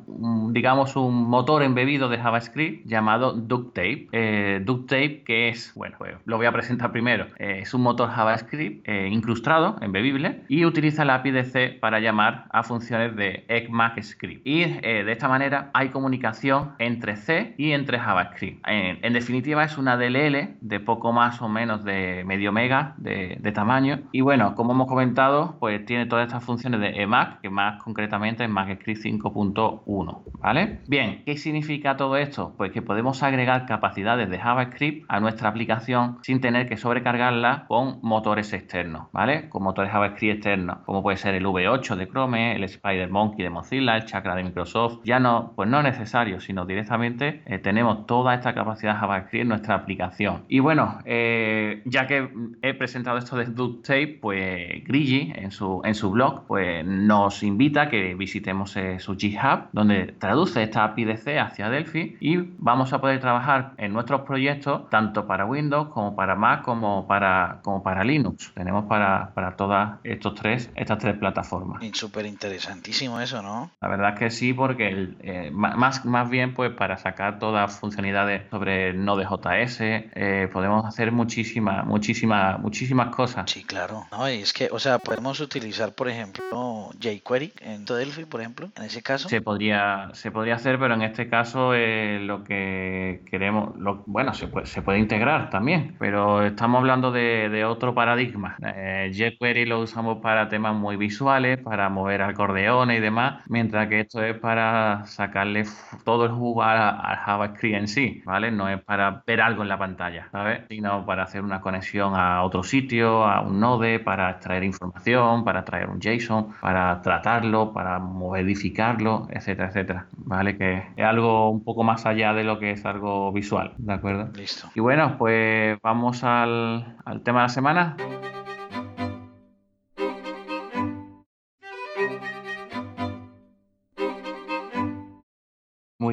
digamos, 0.51 0.95
un 0.95 1.27
motor 1.27 1.63
embebido 1.63 2.07
de 2.07 2.19
JavaScript 2.19 2.85
llamado 2.85 3.33
DuckTape. 3.33 4.61
DuckTape, 4.63 5.23
que 5.23 5.49
es, 5.49 5.73
bueno, 5.73 5.95
pues 5.97 6.17
lo 6.25 6.37
voy 6.37 6.45
a 6.45 6.51
presentar 6.51 6.91
primero. 6.91 7.29
es 7.39 7.73
un 7.73 7.81
motor 7.81 8.11
JavaScript 8.11 8.87
incrustado, 8.87 9.77
embebible, 9.81 10.43
y 10.49 10.65
utiliza 10.65 11.03
la 11.03 11.15
API 11.15 11.31
de 11.31 11.43
C 11.45 11.69
para 11.69 11.99
llamar 11.99 12.45
a 12.51 12.61
funciones 12.61 13.15
de 13.15 13.43
ECMAScript. 13.47 14.45
Y 14.45 14.65
de 14.65 15.11
esta 15.11 15.27
manera 15.27 15.46
hay 15.73 15.89
comunicación 15.89 16.73
entre 16.79 17.15
C 17.15 17.55
y 17.57 17.71
entre 17.71 17.99
JavaScript. 17.99 18.63
En, 18.67 19.13
definitiva 19.13 19.63
es 19.63 19.77
una 19.77 19.97
DLL 19.97 20.57
de 20.61 20.79
poco 20.79 21.11
más 21.11 21.41
o 21.41 21.49
menos 21.49 21.83
de 21.83 22.23
medio 22.25 22.51
mega 22.51 22.95
de, 22.97 23.37
tamaño 23.53 24.01
y 24.11 24.21
bueno, 24.21 24.53
como 24.55 24.73
hemos 24.73 24.87
comentado, 24.87 25.57
pues 25.59 25.83
tiene 25.85 26.05
todas 26.05 26.27
estas 26.27 26.43
funciones 26.43 26.79
de 26.79 27.01
EMAC, 27.01 27.41
que 27.41 27.49
más 27.49 27.81
concretamente 27.81 28.43
es 28.43 28.49
MacScript 28.49 29.01
5.1, 29.03 30.23
¿vale? 30.39 30.79
Bien, 30.87 31.23
¿qué 31.25 31.37
significa 31.37 31.97
todo 31.97 32.17
esto? 32.17 32.53
Pues 32.57 32.71
que 32.71 32.81
podemos 32.81 33.23
agregar 33.23 33.65
capacidades 33.65 34.29
de 34.29 34.37
JavaScript 34.37 35.05
a 35.07 35.19
nuestra 35.19 35.49
aplicación 35.49 36.19
sin 36.21 36.41
tener 36.41 36.67
que 36.67 36.77
sobrecargarla 36.77 37.65
con 37.67 37.99
motores 38.01 38.53
externos, 38.53 39.07
¿vale? 39.11 39.49
Con 39.49 39.63
motores 39.63 39.91
JavaScript 39.91 40.35
externos, 40.35 40.79
como 40.85 41.01
puede 41.01 41.17
ser 41.17 41.35
el 41.35 41.45
V8 41.45 41.95
de 41.95 42.07
Chrome, 42.07 42.55
el 42.55 42.67
SpiderMonkey 42.67 43.43
de 43.43 43.49
Mozilla, 43.49 43.95
el 43.95 44.05
Chakra 44.05 44.35
de 44.35 44.43
Microsoft, 44.43 44.99
ya 45.03 45.19
no 45.19 45.36
pues 45.55 45.69
no 45.69 45.81
necesario, 45.83 46.39
sino 46.39 46.65
directamente 46.65 47.41
eh, 47.45 47.59
tenemos 47.59 48.05
toda 48.05 48.33
esta 48.35 48.53
capacidad 48.53 48.99
JavaScript 48.99 49.41
en 49.41 49.47
nuestra 49.49 49.75
aplicación. 49.75 50.43
Y 50.47 50.59
bueno, 50.59 50.99
eh, 51.05 51.81
ya 51.85 52.07
que 52.07 52.29
he 52.61 52.73
presentado 52.73 53.17
esto 53.17 53.37
de 53.37 53.45
DuckTape, 53.45 54.19
pues 54.21 54.83
Grigi 54.85 55.33
en 55.35 55.51
su, 55.51 55.81
en 55.83 55.95
su 55.95 56.11
blog 56.11 56.45
pues 56.47 56.85
nos 56.85 57.43
invita 57.43 57.83
a 57.83 57.89
que 57.89 58.15
visitemos 58.15 58.75
eh, 58.77 58.99
su 58.99 59.15
GitHub, 59.15 59.69
donde 59.71 60.15
traduce 60.19 60.63
esta 60.63 60.83
API 60.83 61.05
de 61.05 61.17
C 61.17 61.39
hacia 61.39 61.69
Delphi 61.69 62.17
y 62.19 62.37
vamos 62.57 62.93
a 62.93 63.01
poder 63.01 63.19
trabajar 63.19 63.73
en 63.77 63.93
nuestros 63.93 64.21
proyectos 64.21 64.89
tanto 64.89 65.27
para 65.27 65.45
Windows 65.45 65.89
como 65.89 66.15
para 66.15 66.35
Mac 66.35 66.63
como 66.63 67.07
para, 67.07 67.59
como 67.63 67.83
para 67.83 68.03
Linux. 68.03 68.51
Tenemos 68.53 68.85
para, 68.85 69.31
para 69.33 69.55
todas 69.55 69.99
estos 70.03 70.35
tres, 70.35 70.69
estas 70.75 70.99
tres 70.99 71.17
plataformas. 71.17 71.81
Súper 71.93 72.25
interesantísimo 72.25 73.19
eso, 73.19 73.41
¿no? 73.41 73.71
La 73.81 73.87
verdad 73.87 74.13
es 74.13 74.19
que 74.19 74.29
sí, 74.29 74.53
porque 74.53 75.15
eh, 75.27 75.51
más, 75.51 76.05
más 76.05 76.29
bien 76.29 76.53
pues 76.53 76.71
para 76.71 76.97
sacar 76.97 77.37
todas 77.37 77.77
funcionalidades 77.79 78.49
sobre 78.49 78.93
Node.js 78.93 79.77
eh, 79.81 80.49
podemos 80.53 80.85
hacer 80.85 81.11
muchísimas, 81.11 81.85
muchísimas, 81.85 82.59
muchísimas 82.59 83.13
cosas. 83.13 83.51
Sí, 83.51 83.63
claro. 83.63 84.05
No, 84.11 84.29
y 84.29 84.41
es 84.41 84.53
que, 84.53 84.69
o 84.71 84.79
sea, 84.79 84.99
podemos 84.99 85.39
utilizar, 85.41 85.93
por 85.93 86.07
ejemplo, 86.07 86.89
jQuery 86.99 87.51
en 87.59 87.83
Delphi, 87.83 88.23
por 88.23 88.39
ejemplo, 88.39 88.69
en 88.77 88.83
ese 88.83 89.01
caso. 89.01 89.27
Se 89.27 89.41
podría, 89.41 90.09
se 90.13 90.31
podría 90.31 90.55
hacer, 90.55 90.79
pero 90.79 90.93
en 90.93 91.01
este 91.01 91.27
caso 91.27 91.73
eh, 91.73 92.19
lo 92.21 92.45
que 92.45 93.21
queremos, 93.29 93.75
lo, 93.77 94.03
bueno, 94.05 94.33
se 94.33 94.47
puede, 94.47 94.65
se 94.65 94.81
puede 94.81 94.99
integrar 94.99 95.49
también, 95.49 95.95
pero 95.99 96.45
estamos 96.45 96.79
hablando 96.79 97.11
de, 97.11 97.49
de 97.49 97.65
otro 97.65 97.93
paradigma. 97.93 98.55
Eh, 98.63 99.11
jQuery 99.13 99.65
lo 99.65 99.81
usamos 99.81 100.19
para 100.19 100.47
temas 100.47 100.73
muy 100.73 100.95
visuales, 100.95 101.59
para 101.59 101.89
mover 101.89 102.21
acordeones 102.21 102.99
y 102.99 103.01
demás, 103.01 103.43
mientras 103.47 103.89
que 103.89 103.99
esto 103.99 104.23
es 104.23 104.37
para 104.37 105.05
sacarle 105.17 105.65
todo 106.03 106.25
el 106.25 106.31
jugo 106.31 106.61
al 106.61 107.17
JavaScript 107.17 107.75
en 107.75 107.87
sí, 107.87 108.21
¿vale? 108.23 108.51
No 108.51 108.69
es 108.69 108.79
para 108.83 109.23
ver 109.25 109.41
algo 109.41 109.63
en 109.63 109.69
la 109.69 109.77
pantalla, 109.79 110.29
¿sabes? 110.31 110.61
Sino 110.69 111.05
para 111.07 111.23
hacer 111.23 111.41
una 111.41 111.59
conexión 111.59 112.13
a 112.15 112.43
otro 112.43 112.61
sitio, 112.61 113.25
a 113.25 113.41
un 113.41 113.59
node, 113.59 113.99
para 113.99 114.29
extraer 114.29 114.63
información, 114.63 115.43
para 115.43 115.65
traer 115.65 115.89
un 115.89 115.99
JSON, 115.99 116.53
para 116.61 117.01
tratarlo, 117.01 117.73
para 117.73 117.97
modificarlo, 117.97 119.27
etcétera, 119.31 119.69
etcétera, 119.69 120.05
¿vale? 120.17 120.55
Que 120.55 120.83
es 120.95 121.05
algo 121.05 121.49
un 121.49 121.63
poco 121.63 121.83
más 121.83 122.05
allá 122.05 122.33
de 122.33 122.43
lo 122.43 122.59
que 122.59 122.71
es 122.71 122.85
algo 122.85 123.31
visual, 123.31 123.73
¿de 123.77 123.93
acuerdo? 123.93 124.29
Listo. 124.35 124.69
Y 124.75 124.81
bueno, 124.81 125.17
pues 125.17 125.79
vamos 125.81 126.23
al, 126.23 126.95
al 127.05 127.21
tema 127.23 127.39
de 127.39 127.43
la 127.45 127.49
semana. 127.49 127.97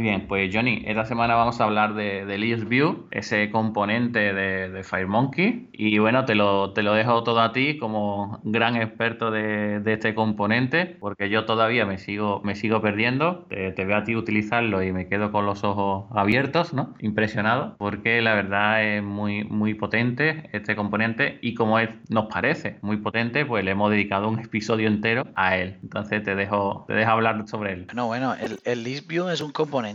Bien, 0.05 0.29
pues 0.29 0.55
Johnny, 0.55 0.83
esta 0.87 1.07
semana 1.07 1.35
vamos 1.35 1.61
a 1.61 1.65
hablar 1.65 1.95
de, 1.95 2.27
de 2.27 2.37
View, 2.69 3.09
ese 3.11 3.51
componente 3.51 4.35
de, 4.35 4.69
de, 4.69 4.85
FireMonkey. 4.85 5.71
Y 5.73 5.99
bueno, 5.99 6.27
te 6.27 6.35
lo, 6.35 6.75
te 6.75 6.83
lo 6.83 6.93
dejo 6.93 7.25
todo 7.25 7.41
a 7.41 7.53
ti 7.53 7.79
como 7.79 8.41
gran 8.45 8.77
experto 8.77 9.31
de, 9.31 9.81
de 9.81 9.95
este 9.95 10.15
componente, 10.15 10.85
porque 11.01 11.31
yo 11.31 11.47
todavía 11.47 11.87
me 11.87 11.97
sigo, 11.97 12.43
me 12.45 12.55
sigo 12.55 12.83
perdiendo. 12.83 13.47
Te, 13.49 13.73
te, 13.73 13.87
veo 13.87 13.97
a 13.97 14.05
ti 14.05 14.15
utilizarlo 14.15 14.83
y 14.83 14.93
me 14.93 15.09
quedo 15.09 15.33
con 15.33 15.47
los 15.47 15.65
ojos 15.65 16.05
abiertos, 16.15 16.75
¿no? 16.75 16.95
Impresionado, 17.01 17.75
porque 17.79 18.21
la 18.21 18.35
verdad 18.35 18.85
es 18.85 19.03
muy, 19.03 19.45
muy 19.45 19.73
potente 19.73 20.51
este 20.53 20.77
componente 20.77 21.39
y 21.41 21.55
como 21.55 21.79
es, 21.79 21.89
nos 22.11 22.27
parece 22.27 22.79
muy 22.83 22.99
potente, 22.99 23.47
pues 23.47 23.65
le 23.65 23.71
hemos 23.71 23.91
dedicado 23.91 24.29
un 24.29 24.39
episodio 24.39 24.87
entero 24.87 25.27
a 25.35 25.57
él. 25.57 25.79
Entonces 25.83 26.23
te 26.23 26.35
dejo, 26.35 26.85
te 26.87 26.93
dejo 26.93 27.11
hablar 27.11 27.49
sobre 27.49 27.73
él. 27.73 27.87
No, 27.95 28.07
bueno, 28.07 28.35
el, 28.35 28.59
el 28.65 28.85
ListView 28.85 29.31
es 29.31 29.41
un 29.41 29.51
componente 29.51 29.94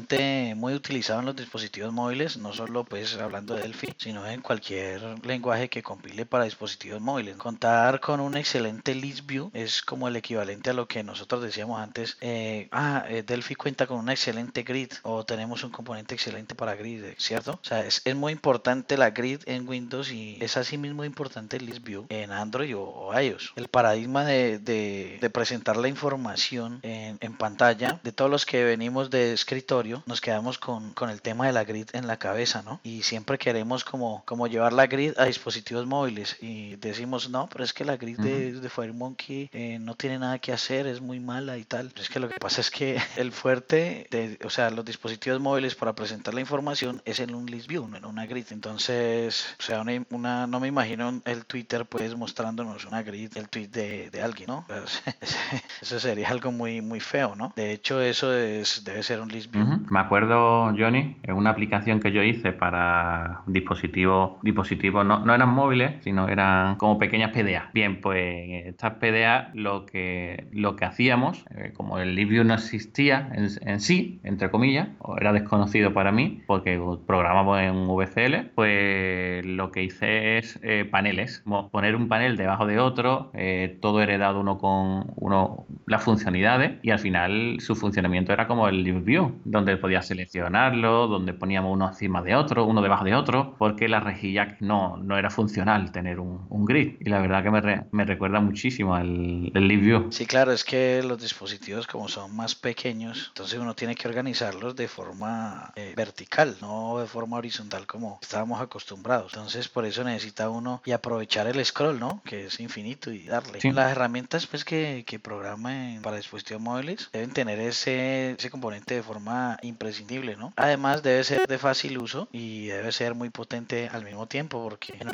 muy 0.55 0.73
utilizado 0.73 1.19
en 1.19 1.25
los 1.27 1.35
dispositivos 1.35 1.91
móviles, 1.91 2.37
no 2.37 2.53
solo 2.53 2.83
pues 2.83 3.15
hablando 3.17 3.55
de 3.55 3.61
Delphi, 3.61 3.93
sino 3.97 4.25
en 4.25 4.41
cualquier 4.41 5.01
lenguaje 5.25 5.69
que 5.69 5.83
compile 5.83 6.25
para 6.25 6.43
dispositivos 6.43 7.01
móviles. 7.01 7.35
Contar 7.37 7.99
con 7.99 8.19
un 8.19 8.37
excelente 8.37 8.95
list 8.95 9.25
view 9.25 9.51
es 9.53 9.81
como 9.81 10.07
el 10.07 10.15
equivalente 10.15 10.69
a 10.69 10.73
lo 10.73 10.87
que 10.87 11.03
nosotros 11.03 11.41
decíamos 11.41 11.81
antes, 11.81 12.17
eh, 12.21 12.67
ah, 12.71 13.05
eh, 13.09 13.23
Delphi 13.23 13.55
cuenta 13.55 13.87
con 13.87 13.97
una 13.97 14.13
excelente 14.13 14.63
grid 14.63 14.91
o 15.03 15.25
tenemos 15.25 15.63
un 15.63 15.71
componente 15.71 16.15
excelente 16.15 16.55
para 16.55 16.75
grid, 16.75 17.03
¿cierto? 17.17 17.59
O 17.61 17.65
sea, 17.65 17.85
es, 17.85 18.01
es 18.05 18.15
muy 18.15 18.31
importante 18.31 18.97
la 18.97 19.11
grid 19.11 19.41
en 19.45 19.67
Windows 19.67 20.11
y 20.11 20.37
es 20.39 20.57
así 20.57 20.77
mismo 20.77 21.03
importante 21.03 21.57
el 21.57 21.65
list 21.65 21.83
view 21.83 22.05
en 22.09 22.31
Android 22.31 22.75
o, 22.75 22.81
o 22.81 23.19
iOS. 23.19 23.53
El 23.55 23.67
paradigma 23.67 24.25
de, 24.25 24.59
de, 24.59 25.17
de, 25.19 25.29
presentar 25.29 25.77
la 25.77 25.87
información 25.87 26.79
en, 26.83 27.17
en 27.21 27.33
pantalla 27.37 27.99
de 28.03 28.11
todos 28.11 28.29
los 28.29 28.45
que 28.45 28.63
venimos 28.63 29.09
de 29.09 29.33
escritorio 29.33 29.88
nos 30.05 30.21
quedamos 30.21 30.57
con, 30.57 30.93
con, 30.93 31.09
el 31.09 31.21
tema 31.21 31.47
de 31.47 31.53
la 31.53 31.63
grid 31.63 31.89
en 31.93 32.07
la 32.07 32.17
cabeza, 32.17 32.61
¿no? 32.61 32.79
Y 32.83 33.03
siempre 33.03 33.37
queremos 33.37 33.83
como, 33.83 34.23
como 34.25 34.47
llevar 34.47 34.73
la 34.73 34.87
grid 34.87 35.13
a 35.17 35.25
dispositivos 35.25 35.85
móviles 35.85 36.37
y 36.41 36.75
decimos, 36.77 37.29
no, 37.29 37.47
pero 37.51 37.63
es 37.63 37.73
que 37.73 37.85
la 37.85 37.97
grid 37.97 38.19
de, 38.19 38.53
de 38.53 38.69
FireMonkey 38.69 39.49
eh, 39.53 39.77
no 39.79 39.95
tiene 39.95 40.19
nada 40.19 40.39
que 40.39 40.51
hacer, 40.51 40.87
es 40.87 41.01
muy 41.01 41.19
mala 41.19 41.57
y 41.57 41.63
tal. 41.63 41.89
Pero 41.89 42.01
es 42.01 42.09
que 42.09 42.19
lo 42.19 42.29
que 42.29 42.39
pasa 42.39 42.61
es 42.61 42.71
que 42.71 42.97
el 43.17 43.31
fuerte, 43.31 44.07
de, 44.11 44.39
o 44.45 44.49
sea, 44.49 44.69
los 44.69 44.85
dispositivos 44.85 45.39
móviles 45.39 45.75
para 45.75 45.93
presentar 45.93 46.33
la 46.33 46.41
información 46.41 47.01
es 47.05 47.19
en 47.19 47.33
un 47.33 47.45
list 47.45 47.67
view, 47.67 47.87
no 47.87 47.97
en 47.97 48.05
una 48.05 48.25
grid. 48.25 48.45
Entonces, 48.51 49.55
o 49.59 49.63
sea, 49.63 49.81
una, 49.81 50.05
una 50.11 50.47
no 50.47 50.59
me 50.59 50.67
imagino 50.67 51.21
el 51.25 51.45
Twitter 51.45 51.85
pues 51.85 52.15
mostrándonos 52.15 52.85
una 52.85 53.03
grid, 53.03 53.35
el 53.37 53.49
tweet 53.49 53.67
de, 53.67 54.09
de 54.09 54.21
alguien, 54.21 54.47
¿no? 54.47 54.65
Eso 55.81 55.99
sería 55.99 56.29
algo 56.29 56.51
muy, 56.51 56.81
muy 56.81 56.99
feo, 56.99 57.35
¿no? 57.35 57.53
De 57.55 57.71
hecho, 57.71 58.01
eso 58.01 58.33
es, 58.33 58.83
debe 58.83 59.03
ser 59.03 59.21
un 59.21 59.29
list 59.29 59.51
view 59.51 59.65
me 59.89 59.99
acuerdo, 59.99 60.73
Johnny, 60.77 61.17
en 61.23 61.35
una 61.35 61.51
aplicación 61.51 61.99
que 61.99 62.11
yo 62.11 62.23
hice 62.23 62.51
para 62.51 63.41
dispositivos, 63.47 64.41
dispositivos 64.41 65.05
no, 65.05 65.19
no 65.25 65.33
eran 65.33 65.49
móviles, 65.49 66.03
sino 66.03 66.27
eran 66.27 66.75
como 66.75 66.97
pequeñas 66.97 67.31
PDA. 67.31 67.69
Bien, 67.73 68.01
pues 68.01 68.65
estas 68.65 68.95
PDA 68.95 69.51
lo 69.53 69.85
que, 69.85 70.47
lo 70.51 70.75
que 70.75 70.85
hacíamos, 70.85 71.45
eh, 71.55 71.73
como 71.75 71.99
el 71.99 72.15
LibView 72.15 72.43
no 72.43 72.53
existía 72.53 73.29
en, 73.33 73.47
en, 73.61 73.79
sí, 73.79 74.19
entre 74.23 74.49
comillas, 74.49 74.89
o 74.99 75.17
era 75.17 75.33
desconocido 75.33 75.93
para 75.93 76.11
mí, 76.11 76.41
porque 76.47 76.81
programamos 77.05 77.59
en 77.59 77.87
VCL, 77.87 78.51
pues 78.55 79.45
lo 79.45 79.71
que 79.71 79.83
hice 79.83 80.37
es 80.37 80.59
eh, 80.63 80.85
paneles, 80.89 81.43
poner 81.71 81.95
un 81.95 82.07
panel 82.07 82.37
debajo 82.37 82.65
de 82.65 82.79
otro, 82.79 83.31
eh, 83.33 83.77
todo 83.81 84.01
heredado 84.01 84.39
uno 84.39 84.57
con 84.57 85.11
uno, 85.15 85.65
las 85.85 86.03
funcionalidades, 86.03 86.73
y 86.81 86.91
al 86.91 86.99
final 86.99 87.57
su 87.59 87.75
funcionamiento 87.75 88.33
era 88.33 88.47
como 88.47 88.67
el 88.67 88.83
LibView 88.83 89.33
donde 89.59 89.77
podía 89.77 90.01
seleccionarlo, 90.01 91.07
donde 91.07 91.33
poníamos 91.33 91.73
uno 91.73 91.87
encima 91.87 92.21
de 92.21 92.35
otro, 92.35 92.65
uno 92.65 92.81
debajo 92.81 93.05
de 93.05 93.15
otro, 93.15 93.55
porque 93.57 93.87
la 93.87 93.99
rejilla 93.99 94.57
no, 94.59 94.97
no 94.97 95.17
era 95.17 95.29
funcional 95.29 95.91
tener 95.91 96.19
un, 96.19 96.45
un 96.49 96.65
grid. 96.65 96.97
Y 96.99 97.09
la 97.09 97.19
verdad 97.19 97.43
que 97.43 97.51
me, 97.51 97.61
re, 97.61 97.83
me 97.91 98.05
recuerda 98.05 98.39
muchísimo 98.39 98.95
al, 98.95 99.51
el 99.53 99.79
View. 99.79 100.07
Sí, 100.11 100.25
claro, 100.25 100.51
es 100.51 100.63
que 100.63 101.01
los 101.03 101.21
dispositivos 101.21 101.87
como 101.87 102.07
son 102.09 102.35
más 102.35 102.55
pequeños, 102.55 103.27
entonces 103.29 103.59
uno 103.59 103.75
tiene 103.75 103.95
que 103.95 104.07
organizarlos 104.07 104.75
de 104.75 104.87
forma 104.87 105.71
eh, 105.75 105.93
vertical, 105.95 106.55
no 106.61 106.99
de 106.99 107.07
forma 107.07 107.37
horizontal 107.37 107.85
como 107.85 108.19
estábamos 108.21 108.61
acostumbrados. 108.61 109.33
Entonces 109.33 109.69
por 109.69 109.85
eso 109.85 110.03
necesita 110.03 110.49
uno 110.49 110.81
y 110.85 110.91
aprovechar 110.91 111.47
el 111.47 111.63
scroll, 111.63 111.99
¿no? 111.99 112.21
Que 112.25 112.45
es 112.47 112.59
infinito 112.59 113.11
y 113.11 113.25
darle. 113.25 113.61
Sí. 113.61 113.71
Las 113.71 113.91
herramientas 113.91 114.47
pues 114.47 114.65
que, 114.65 115.03
que 115.05 115.19
programen 115.19 116.01
para 116.01 116.17
dispositivos 116.17 116.61
móviles 116.61 117.09
deben 117.13 117.31
tener 117.31 117.59
ese, 117.59 118.31
ese 118.31 118.49
componente 118.49 118.95
de 118.95 119.03
forma 119.03 119.48
imprescindible, 119.61 120.35
¿no? 120.35 120.53
Además 120.55 121.03
debe 121.03 121.23
ser 121.23 121.47
de 121.47 121.57
fácil 121.57 121.97
uso 121.97 122.27
y 122.31 122.67
debe 122.67 122.91
ser 122.91 123.15
muy 123.15 123.29
potente 123.29 123.89
al 123.91 124.03
mismo 124.03 124.27
tiempo 124.27 124.61
porque 124.63 124.93
en 124.99 125.09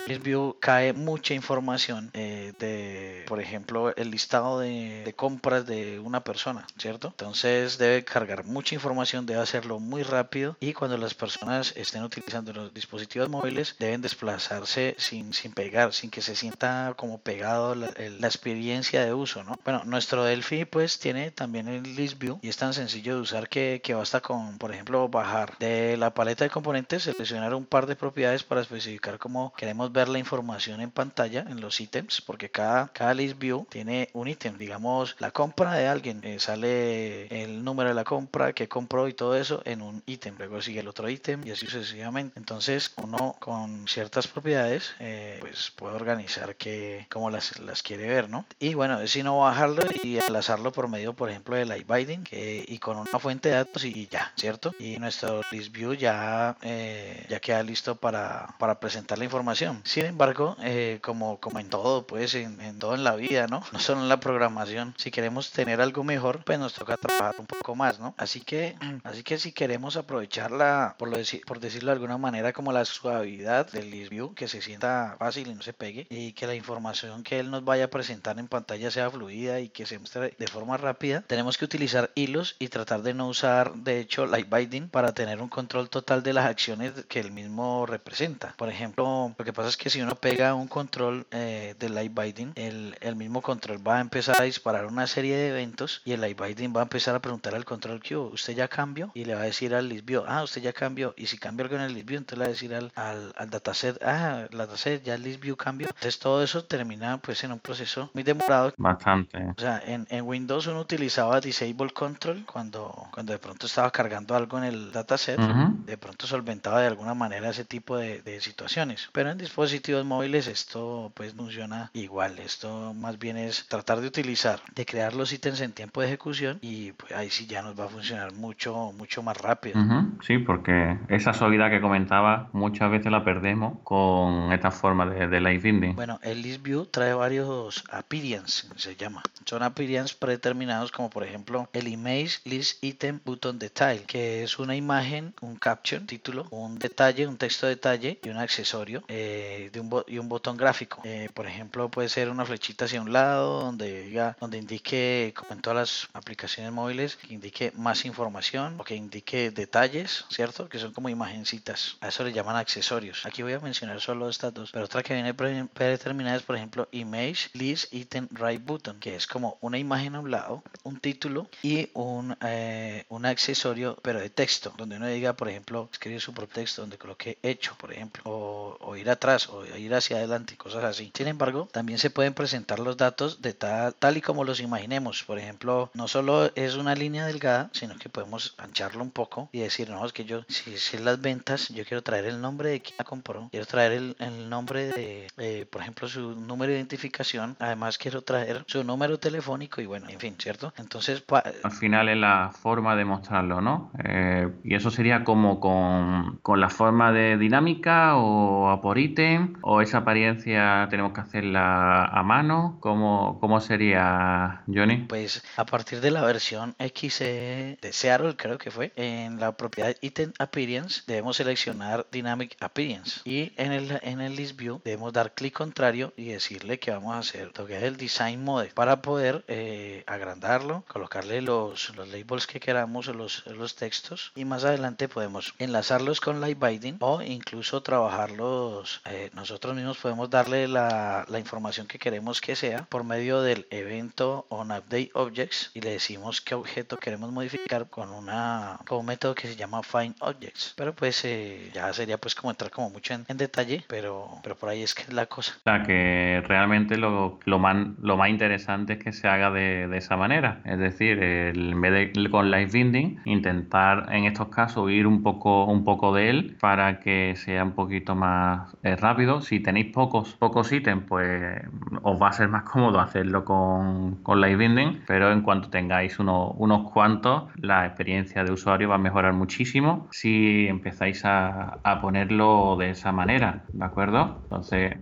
cae 0.60 0.94
mucha 0.94 1.34
información 1.34 2.10
eh, 2.14 2.54
de, 2.60 3.24
por 3.28 3.40
ejemplo, 3.40 3.96
el 3.96 4.12
listado 4.12 4.60
de, 4.60 5.04
de, 5.06 5.14
compras 5.14 5.66
de 5.66 6.00
una 6.00 6.24
persona, 6.24 6.66
¿cierto? 6.78 7.10
Entonces 7.10 7.78
debe 7.78 8.04
cargar 8.04 8.46
mucha 8.46 8.76
información, 8.76 9.26
debe 9.26 9.42
hacerlo 9.42 9.80
muy 9.80 10.04
rápido 10.04 10.58
y 10.60 10.74
cuando 10.74 10.98
las 10.98 11.14
personas 11.14 11.74
estén 11.76 12.04
utilizando 12.04 12.54
los 12.54 12.74
dispositivos 12.74 13.30
móviles 13.30 13.76
deben 13.80 14.02
desplazarse 14.02 14.96
sin, 14.98 15.34
sin 15.34 15.52
pegar, 15.54 15.94
sin 15.94 16.10
que 16.10 16.22
se 16.22 16.36
sienta 16.36 16.94
como 16.96 17.20
pegado 17.20 17.76
la, 17.76 17.90
la 18.20 18.28
experiencia 18.28 19.04
de 19.06 19.14
uso, 19.14 19.44
¿no? 19.44 19.60
Bueno, 19.64 19.84
nuestro 19.86 20.24
Delphi 20.24 20.66
pues 20.66 21.00
tiene 21.00 21.32
también 21.32 21.68
el 21.68 21.84
ListView 21.96 22.40
y 22.42 22.50
es 22.50 22.58
tan 22.58 22.74
sencillo 22.74 23.16
de 23.16 23.22
usar 23.22 23.50
que, 23.50 23.82
que 23.84 23.94
basta 23.94 24.22
con, 24.26 24.58
por 24.58 24.74
ejemplo, 24.74 25.08
bajar 25.08 25.56
de 25.60 25.98
la 25.98 26.16
paleta 26.16 26.44
de 26.44 26.50
componentes, 26.50 27.04
seleccionar 27.04 27.54
un 27.54 27.64
par 27.64 27.86
de 27.86 27.96
propiedades 27.96 28.44
para 28.44 28.62
especificar 28.62 29.20
cómo 29.20 29.54
queremos 29.56 29.92
ver 29.92 30.10
la 30.10 30.18
información 30.18 30.82
en 30.82 30.90
pantalla, 30.90 31.46
en 31.48 31.62
los 31.62 31.80
ítems, 31.80 32.22
porque 32.22 32.50
cada, 32.50 32.88
cada 32.88 33.14
list 33.14 33.38
view 33.38 33.68
tiene 33.70 34.10
un 34.14 34.28
ítem, 34.28 34.58
digamos, 34.58 35.16
la 35.20 35.30
compra 35.30 35.74
de 35.74 35.88
alguien, 35.88 36.22
eh, 36.24 36.40
sale 36.40 37.28
el 37.44 37.64
número 37.64 37.90
de 37.90 37.94
la 37.94 38.04
compra, 38.04 38.54
que 38.54 38.68
compró 38.68 39.08
y 39.08 39.14
todo 39.14 39.36
eso 39.36 39.62
en 39.64 39.84
un 39.84 40.02
ítem, 40.08 40.34
luego 40.40 40.60
sigue 40.60 40.80
el 40.80 40.88
otro 40.88 41.08
ítem 41.08 41.46
y 41.46 41.52
así 41.52 41.68
sucesivamente. 41.68 42.40
Entonces, 42.40 42.94
uno 42.98 43.36
con 43.38 43.88
ciertas 43.88 44.28
propiedades, 44.28 44.96
eh, 45.00 45.38
pues 45.40 45.72
puede 45.76 45.94
organizar 45.94 46.56
que, 46.56 47.06
cómo 47.12 47.30
las, 47.30 47.60
las 47.60 47.84
quiere 47.84 48.08
ver, 48.08 48.28
¿no? 48.28 48.48
Y 48.58 48.74
bueno, 48.74 49.02
es 49.02 49.12
sino 49.12 49.38
bajarlo 49.38 49.84
y 50.02 50.18
enlazarlo 50.18 50.72
por 50.72 50.88
medio, 50.88 51.14
por 51.14 51.30
ejemplo, 51.30 51.56
del 51.56 51.72
iBinding 51.72 52.24
y 52.32 52.80
con 52.80 52.98
una 52.98 53.20
fuente 53.20 53.50
de 53.50 53.56
datos 53.56 53.86
y 53.86 54.08
ya, 54.16 54.32
¿cierto? 54.38 54.74
Y 54.80 54.98
nuestro 54.98 55.42
list 55.52 55.72
view 55.74 55.94
ya, 55.94 56.56
eh, 56.62 57.26
ya 57.28 57.40
queda 57.42 57.62
listo 57.64 57.96
para, 57.96 58.56
para, 58.60 58.80
presentar 58.80 59.18
la 59.18 59.26
información. 59.26 59.82
Sin 59.84 60.06
embargo, 60.06 60.56
eh, 60.62 61.00
como, 61.02 61.40
como 61.40 61.60
en 61.60 61.70
todo, 61.70 62.08
pues 62.08 62.34
en, 62.36 62.62
en, 62.62 62.80
todo 62.80 62.96
en 62.96 63.04
la 63.04 63.16
vida, 63.16 63.48
¿no? 63.48 63.62
No 63.74 63.80
solo 63.80 64.02
en 64.02 64.10
la 64.10 64.20
programación, 64.20 64.94
si 64.98 65.12
queremos 65.12 65.52
tener 65.52 65.82
algo 65.82 66.04
mejor, 66.04 66.44
pues 66.46 66.60
nos 66.60 66.74
toca 66.74 66.96
trabajar 66.96 67.36
un 67.40 67.46
poco 67.46 67.76
más, 67.76 68.00
¿no? 68.00 68.16
Así 68.18 68.40
que, 68.40 68.78
así 69.04 69.24
que 69.24 69.38
si 69.38 69.52
queremos 69.52 69.98
aprovecharla, 69.98 70.96
por, 70.98 71.10
lo 71.10 71.18
por 71.46 71.60
decirlo 71.60 71.88
de 71.88 71.96
alguna 71.96 72.18
manera, 72.18 72.54
como 72.54 72.72
la 72.72 72.86
suavidad 72.86 73.70
del 73.72 73.92
list 73.92 74.12
view, 74.12 74.34
que 74.34 74.48
se 74.48 74.62
sienta 74.62 75.16
fácil 75.20 75.50
y 75.50 75.56
no 75.56 75.62
se 75.62 75.74
pegue, 75.74 76.08
y 76.10 76.32
que 76.32 76.48
la 76.48 76.56
información 76.56 77.24
que 77.24 77.40
él 77.40 77.52
nos 77.52 77.66
vaya 77.66 77.86
a 77.86 77.90
presentar 77.90 78.40
en 78.40 78.48
pantalla 78.48 78.92
sea 78.92 79.10
fluida 79.10 79.60
y 79.60 79.70
que 79.70 79.86
se 79.86 80.00
muestre 80.00 80.34
de 80.38 80.48
forma 80.48 80.78
rápida, 80.78 81.22
tenemos 81.28 81.58
que 81.58 81.66
utilizar 81.66 82.12
hilos 82.16 82.56
y 82.60 82.70
tratar 82.70 83.02
de 83.02 83.14
no 83.14 83.28
usar, 83.28 83.74
de 83.74 84.05
hecho, 84.06 84.26
light 84.26 84.50
binding 84.50 84.90
para 84.90 85.14
tener 85.14 85.42
un 85.42 85.50
control 85.50 85.90
total 85.90 86.24
de 86.24 86.34
las 86.34 86.46
acciones 86.46 86.94
que 87.08 87.20
el 87.20 87.32
mismo 87.32 87.86
representa. 87.86 88.54
Por 88.58 88.70
ejemplo, 88.70 89.34
lo 89.38 89.46
que 89.46 89.54
pasa 89.54 89.70
es 89.70 89.78
que 89.78 89.90
si 89.90 90.02
uno 90.02 90.16
pega 90.16 90.54
un 90.54 90.68
control 90.68 91.26
eh, 91.32 91.76
de 91.78 91.90
light 91.90 92.14
binding, 92.14 92.54
el, 92.56 92.98
el 93.02 93.16
mismo 93.16 93.42
control 93.42 93.86
va 93.86 93.98
a 93.98 94.02
empezar 94.02 94.40
a 94.40 94.44
disparar 94.44 94.86
una 94.86 95.08
serie 95.08 95.36
de 95.36 95.50
eventos 95.50 96.02
y 96.06 96.14
el 96.14 96.22
light 96.22 96.40
binding 96.40 96.74
va 96.76 96.82
a 96.82 96.84
empezar 96.84 97.16
a 97.16 97.20
preguntar 97.20 97.56
al 97.56 97.66
control 97.66 98.02
queue, 98.02 98.20
¿usted 98.32 98.56
ya 98.56 98.68
cambió? 98.68 99.12
Y 99.14 99.26
le 99.26 99.36
va 99.36 99.42
a 99.42 99.46
decir 99.46 99.76
al 99.76 99.90
list 99.90 100.06
view, 100.06 100.24
ah, 100.28 100.44
usted 100.44 100.62
ya 100.62 100.74
cambió. 100.74 101.14
Y 101.18 101.28
si 101.28 101.38
cambia 101.38 101.66
algo 101.66 101.76
en 101.76 101.84
el 101.84 101.94
list 101.94 102.08
view, 102.08 102.18
entonces 102.18 102.38
le 102.38 102.46
va 102.46 102.48
a 102.48 102.54
decir 102.54 102.74
al, 102.76 102.92
al, 102.96 103.34
al 103.38 103.50
dataset, 103.50 104.02
ah, 104.04 104.48
el 104.50 104.58
dataset 104.58 105.04
ya 105.04 105.16
el 105.16 105.24
list 105.24 105.42
view 105.42 105.56
cambió. 105.56 105.88
Entonces 105.88 106.20
todo 106.20 106.44
eso 106.44 106.64
termina 106.64 107.18
pues 107.18 107.44
en 107.44 107.52
un 107.52 107.60
proceso 107.60 108.10
muy 108.14 108.24
demorado. 108.24 108.74
Bastante. 108.78 109.38
O 109.58 109.60
sea, 109.60 109.82
en, 109.86 110.08
en 110.10 110.26
Windows 110.26 110.68
uno 110.68 110.80
utilizaba 110.80 111.42
disable 111.42 111.66
control 111.94 112.46
cuando, 112.46 113.08
cuando 113.12 113.34
de 113.34 113.40
pronto 113.40 113.66
estaba 113.66 113.92
cargando 113.96 114.36
algo 114.36 114.58
en 114.58 114.66
el 114.66 114.92
dataset, 114.92 115.40
de 115.40 115.98
pronto 115.98 116.28
solventaba 116.28 116.82
de 116.82 116.88
alguna 116.88 117.14
manera 117.14 117.50
ese 117.50 117.64
tipo 117.64 117.96
de, 117.96 118.22
de, 118.22 118.42
situaciones. 118.42 119.10
Pero 119.14 119.32
en 119.32 119.38
dispositivos 119.38 120.04
móviles 120.04 120.48
esto 120.48 121.14
pues 121.16 121.34
funciona 121.34 121.92
igual. 121.94 122.40
Esto 122.40 122.94
más 122.94 123.18
bien 123.18 123.38
es 123.38 123.68
tratar 123.70 124.02
de 124.02 124.08
utilizar, 124.08 124.60
de 124.76 124.86
crear 124.86 125.14
los 125.14 125.32
ítems 125.32 125.62
en 125.62 125.72
tiempo 125.72 126.02
de 126.02 126.08
ejecución 126.08 126.60
y 126.62 126.92
pues 126.92 127.14
ahí 127.14 127.30
sí 127.30 127.48
ya 127.48 127.62
nos 127.62 127.80
va 127.80 127.86
a 127.86 127.88
funcionar 127.88 128.34
mucho, 128.34 128.92
mucho 128.98 129.24
más 129.24 129.38
rápido. 129.38 129.80
Sí, 130.28 130.40
porque 130.40 130.98
esa 131.08 131.34
suavidad 131.34 131.70
que 131.70 131.80
comentaba 131.80 132.50
muchas 132.52 132.92
veces 132.92 133.12
la 133.12 133.24
perdemos 133.24 133.80
con 133.84 134.52
esta 134.52 134.72
forma 134.72 135.06
de, 135.06 135.28
de 135.28 135.40
live 135.40 135.60
binding. 135.60 135.96
Bueno, 135.96 136.20
el 136.22 136.42
list 136.42 136.62
view 136.62 136.86
trae 136.86 137.14
varios 137.14 137.86
appearance, 137.90 138.68
se 138.76 138.98
llama. 138.98 139.24
Son 139.46 139.64
appearance 139.64 140.16
predeterminados 140.20 140.92
como 140.92 141.10
por 141.10 141.24
ejemplo 141.24 141.70
el 141.72 141.88
image 141.88 142.40
list 142.44 142.84
item 142.84 143.20
button 143.24 143.58
detail, 143.58 143.85
que 144.08 144.44
es 144.44 144.60
una 144.60 144.76
imagen, 144.76 145.34
un 145.42 145.56
caption, 145.56 146.06
título, 146.06 146.48
un 146.52 146.78
detalle, 146.80 147.28
un 147.28 147.38
texto 147.38 147.68
detalle 147.68 148.20
y 148.24 148.30
un 148.30 148.38
accesorio 148.38 149.04
eh, 149.08 149.70
de 149.72 149.80
un 149.80 150.04
y 150.08 150.18
un 150.18 150.30
botón 150.30 150.58
gráfico. 150.58 151.02
Eh, 151.04 151.30
por 151.34 151.48
ejemplo, 151.48 151.90
puede 151.90 152.10
ser 152.10 152.30
una 152.30 152.46
flechita 152.46 152.86
hacia 152.86 153.02
un 153.02 153.14
lado 153.14 153.62
donde 153.62 154.04
diga, 154.04 154.36
donde 154.40 154.58
indique, 154.58 155.34
como 155.36 155.54
en 155.54 155.62
todas 155.62 155.78
las 155.78 156.10
aplicaciones 156.14 156.72
móviles, 156.72 157.16
que 157.16 157.34
indique 157.34 157.72
más 157.76 158.06
información 158.06 158.76
o 158.80 158.84
que 158.84 158.96
indique 158.96 159.52
detalles, 159.52 160.26
¿cierto? 160.30 160.68
Que 160.70 160.80
son 160.80 160.94
como 160.94 161.10
imagencitas. 161.10 161.98
A 162.02 162.10
eso 162.10 162.24
le 162.24 162.34
llaman 162.34 162.56
accesorios. 162.56 163.26
Aquí 163.26 163.44
voy 163.44 163.54
a 163.54 163.60
mencionar 163.60 164.02
solo 164.02 164.30
estas 164.30 164.54
dos, 164.54 164.72
pero 164.72 164.86
otra 164.86 165.04
que 165.04 165.14
viene 165.14 165.34
predeterminada 165.34 166.38
es, 166.38 166.44
por 166.44 166.56
ejemplo, 166.56 166.88
image 166.92 167.50
list 167.54 167.94
item 167.94 168.28
right 168.32 168.64
button, 168.64 169.00
que 169.00 169.16
es 169.16 169.28
como 169.28 169.58
una 169.62 169.78
imagen 169.78 170.16
a 170.16 170.20
un 170.20 170.32
lado, 170.32 170.64
un 170.84 171.00
título 171.00 171.48
y 171.62 171.90
un, 171.94 172.36
eh, 172.42 173.06
un 173.10 173.26
accesorio, 173.26 173.65
pero 174.02 174.20
de 174.20 174.30
texto, 174.30 174.74
donde 174.78 174.98
uno 174.98 175.08
diga, 175.08 175.34
por 175.34 175.50
ejemplo, 175.50 175.90
escribir 175.92 176.22
su 176.22 176.34
propio 176.34 176.56
texto, 176.56 176.82
donde 176.82 176.98
coloque 176.98 177.38
hecho, 177.42 177.76
por 177.78 177.92
ejemplo, 177.92 178.22
o, 178.26 178.78
o 178.80 178.96
ir 178.96 179.10
atrás 179.10 179.50
o 179.50 179.66
ir 179.66 179.94
hacia 179.94 180.18
adelante, 180.18 180.58
cosas 180.58 180.84
así. 180.84 181.12
Sin 181.16 181.28
embargo, 181.28 181.68
también 181.72 182.00
se 182.00 182.10
pueden 182.10 182.34
presentar 182.34 182.80
los 182.80 182.98
datos 182.98 183.42
de 183.42 183.54
tal, 183.54 184.18
y 184.18 184.22
como 184.22 184.44
los 184.44 184.60
imaginemos. 184.60 185.24
Por 185.24 185.40
ejemplo, 185.40 185.90
no 185.94 186.08
solo 186.08 186.52
es 186.56 186.76
una 186.76 186.96
línea 186.96 187.26
delgada, 187.26 187.70
sino 187.74 187.96
que 187.98 188.10
podemos 188.10 188.56
ancharlo 188.58 189.02
un 189.02 189.12
poco 189.12 189.50
y 189.52 189.60
decir, 189.60 189.90
no, 189.90 190.06
es 190.06 190.14
que 190.14 190.26
yo, 190.26 190.44
si 190.48 190.74
es 190.74 191.00
las 191.02 191.22
ventas, 191.22 191.70
yo 191.70 191.86
quiero 191.86 192.04
traer 192.04 192.26
el 192.26 192.42
nombre 192.42 192.70
de 192.70 192.82
quien 192.82 192.96
la 192.98 193.06
compró, 193.06 193.50
quiero 193.52 193.66
traer 193.66 193.94
el, 193.94 194.16
el 194.20 194.50
nombre 194.50 194.88
de, 194.88 195.28
eh, 195.38 195.66
por 195.70 195.82
ejemplo, 195.82 196.08
su 196.08 196.36
número 196.36 196.72
de 196.72 196.78
identificación, 196.78 197.56
además 197.60 197.98
quiero 197.98 198.22
traer 198.22 198.64
su 198.68 198.84
número 198.84 199.18
telefónico 199.20 199.82
y 199.82 199.86
bueno, 199.86 200.10
en 200.10 200.20
fin, 200.20 200.36
¿cierto? 200.40 200.74
Entonces, 200.78 201.24
al 201.64 201.72
final 201.72 202.10
es 202.10 202.18
la 202.18 202.52
forma 202.54 202.96
de 202.96 203.06
mostrarlo, 203.06 203.55
¿no? 203.62 203.92
Eh, 204.04 204.50
y 204.64 204.76
eso 204.76 204.92
sería 204.92 205.24
como 205.24 205.60
con, 205.60 206.40
con, 206.42 206.60
la 206.60 206.70
forma 206.70 207.12
de 207.12 207.38
dinámica 207.38 208.16
o 208.18 208.70
a 208.70 208.82
por 208.82 208.98
ítem, 208.98 209.56
o 209.62 209.82
esa 209.82 210.00
apariencia 210.00 210.88
tenemos 210.90 211.14
que 211.14 211.22
hacerla 211.22 212.06
a 212.06 212.24
mano, 212.24 212.78
¿cómo, 212.80 213.40
cómo 213.40 213.60
sería, 213.62 214.64
Johnny? 214.68 214.98
Pues 215.08 215.44
a 215.58 215.66
partir 215.66 216.02
de 216.02 216.12
la 216.12 216.24
versión 216.24 216.76
XE 216.80 217.78
de 217.82 217.94
Seattle, 217.94 218.36
creo 218.38 218.58
que 218.58 218.72
fue, 218.72 218.92
en 218.96 219.40
la 219.40 219.54
propiedad 219.58 219.96
Item 220.02 220.34
Appearance 220.40 221.04
debemos 221.08 221.38
seleccionar 221.38 222.08
Dynamic 222.12 222.56
Appearance 222.60 223.22
y 223.26 223.54
en 223.58 223.72
el, 223.72 224.00
en 224.02 224.22
el 224.22 224.36
List 224.36 224.58
View 224.58 224.82
debemos 224.84 225.14
dar 225.14 225.34
clic 225.34 225.54
contrario 225.54 226.14
y 226.18 226.26
decirle 226.26 226.80
que 226.80 226.92
vamos 226.92 227.16
a 227.16 227.20
hacer 227.20 227.52
lo 227.58 227.66
que 227.66 227.78
es 227.78 227.84
el 227.84 227.98
Design 227.98 228.44
Mode 228.44 228.72
para 228.74 229.02
poder 229.02 229.44
eh, 229.48 230.04
agrandarlo, 230.08 230.84
colocarle 230.88 231.42
los, 231.42 231.96
los 231.96 232.08
labels 232.10 232.48
que 232.48 232.60
queramos 232.60 233.08
o 233.08 233.14
los, 233.46 233.76
textos 233.76 234.32
y 234.36 234.46
más 234.46 234.64
adelante 234.64 235.10
podemos 235.10 235.54
enlazarlos 235.60 236.22
con 236.22 236.40
Light 236.40 236.60
Binding 236.60 236.98
o 237.00 237.22
incluso 237.22 237.82
trabajarlos 237.82 239.02
eh, 239.06 239.30
nosotros 239.34 239.76
mismos 239.76 239.98
podemos 239.98 240.30
darle 240.30 240.68
la, 240.68 241.26
la 241.28 241.40
información 241.40 241.88
que 241.88 242.00
queremos 242.00 242.42
que 242.42 242.56
sea 242.56 242.86
por 242.86 243.04
medio 243.04 243.42
del 243.42 243.68
evento 243.70 244.46
on 244.50 244.72
update 244.72 245.12
objects 245.14 245.72
y 245.74 245.82
le 245.82 245.92
decimos 245.92 246.42
qué 246.42 246.56
objeto 246.56 246.98
queremos 246.98 247.32
modificar 247.32 247.90
con 247.90 248.10
una 248.10 248.80
con 248.86 249.00
un 249.00 249.06
método 249.06 249.36
que 249.36 249.48
se 249.48 249.56
llama 249.56 249.84
find 249.84 250.16
objects. 250.20 250.74
Pero 250.76 250.94
pues 250.96 251.24
eh, 251.26 251.72
ya 251.74 251.92
sería 251.94 252.18
pues 252.18 252.36
como 252.36 252.52
entrar 252.52 252.72
como 252.72 252.90
mucho 252.90 253.14
en, 253.14 253.26
en, 253.28 253.38
detalle 253.38 253.84
pero 253.88 254.40
pero 254.44 254.56
por 254.56 254.70
ahí 254.70 254.84
es 254.84 254.94
que 254.94 255.04
es 255.04 255.14
la 255.14 255.26
cosa. 255.26 255.54
O 255.58 255.64
sea 255.64 255.84
que 255.84 256.44
realmente 256.48 256.98
lo, 256.98 257.40
lo, 257.46 257.60
más, 257.60 257.76
lo 258.02 258.18
más 258.18 258.30
interesante 258.30 258.94
es 258.94 259.04
que 259.04 259.14
se 259.14 259.28
haga 259.28 259.52
de, 259.52 259.88
de 259.88 259.98
esa 259.98 260.18
manera. 260.18 260.62
Es 260.66 260.80
decir 260.80 261.22
el, 261.22 261.74
en 261.74 261.82
vez 261.82 262.14
de 262.14 262.30
con 262.30 262.52
live 262.52 262.72
binding 262.72 263.22
intentar 263.36 264.08
en 264.14 264.26
estos 264.26 264.50
casos 264.50 264.90
ir 264.92 265.08
un 265.08 265.24
poco 265.24 265.66
un 265.66 265.84
poco 265.84 266.14
de 266.14 266.30
él 266.30 266.58
para 266.60 267.00
que 267.00 267.36
sea 267.36 267.64
un 267.64 267.74
poquito 267.74 268.16
más 268.16 268.76
eh, 268.84 268.96
rápido 268.96 269.42
si 269.42 269.60
tenéis 269.62 269.94
pocos 269.94 270.36
pocos 270.36 270.72
ítems 270.72 271.04
pues 271.08 271.62
os 272.04 272.22
va 272.22 272.30
a 272.30 272.34
ser 272.34 272.48
más 272.50 272.64
cómodo 272.72 273.00
hacerlo 273.00 273.46
con, 273.46 274.22
con 274.24 274.42
live 274.42 274.56
binding 274.58 275.04
pero 275.08 275.32
en 275.32 275.42
cuanto 275.42 275.70
tengáis 275.70 276.20
uno, 276.20 276.52
unos 276.52 276.92
cuantos, 276.92 277.52
la 277.58 277.86
experiencia 277.86 278.44
de 278.44 278.52
usuario 278.52 278.90
va 278.90 278.96
a 278.96 278.98
mejorar 278.98 279.34
muchísimo 279.34 280.08
si 280.12 280.68
empezáis 280.68 281.24
a, 281.26 281.80
a 281.84 282.02
ponerlo 282.02 282.76
de 282.78 282.92
esa 282.92 283.12
manera, 283.12 283.70
¿de 283.72 283.86
acuerdo? 283.86 284.40
Entonces, 284.44 284.94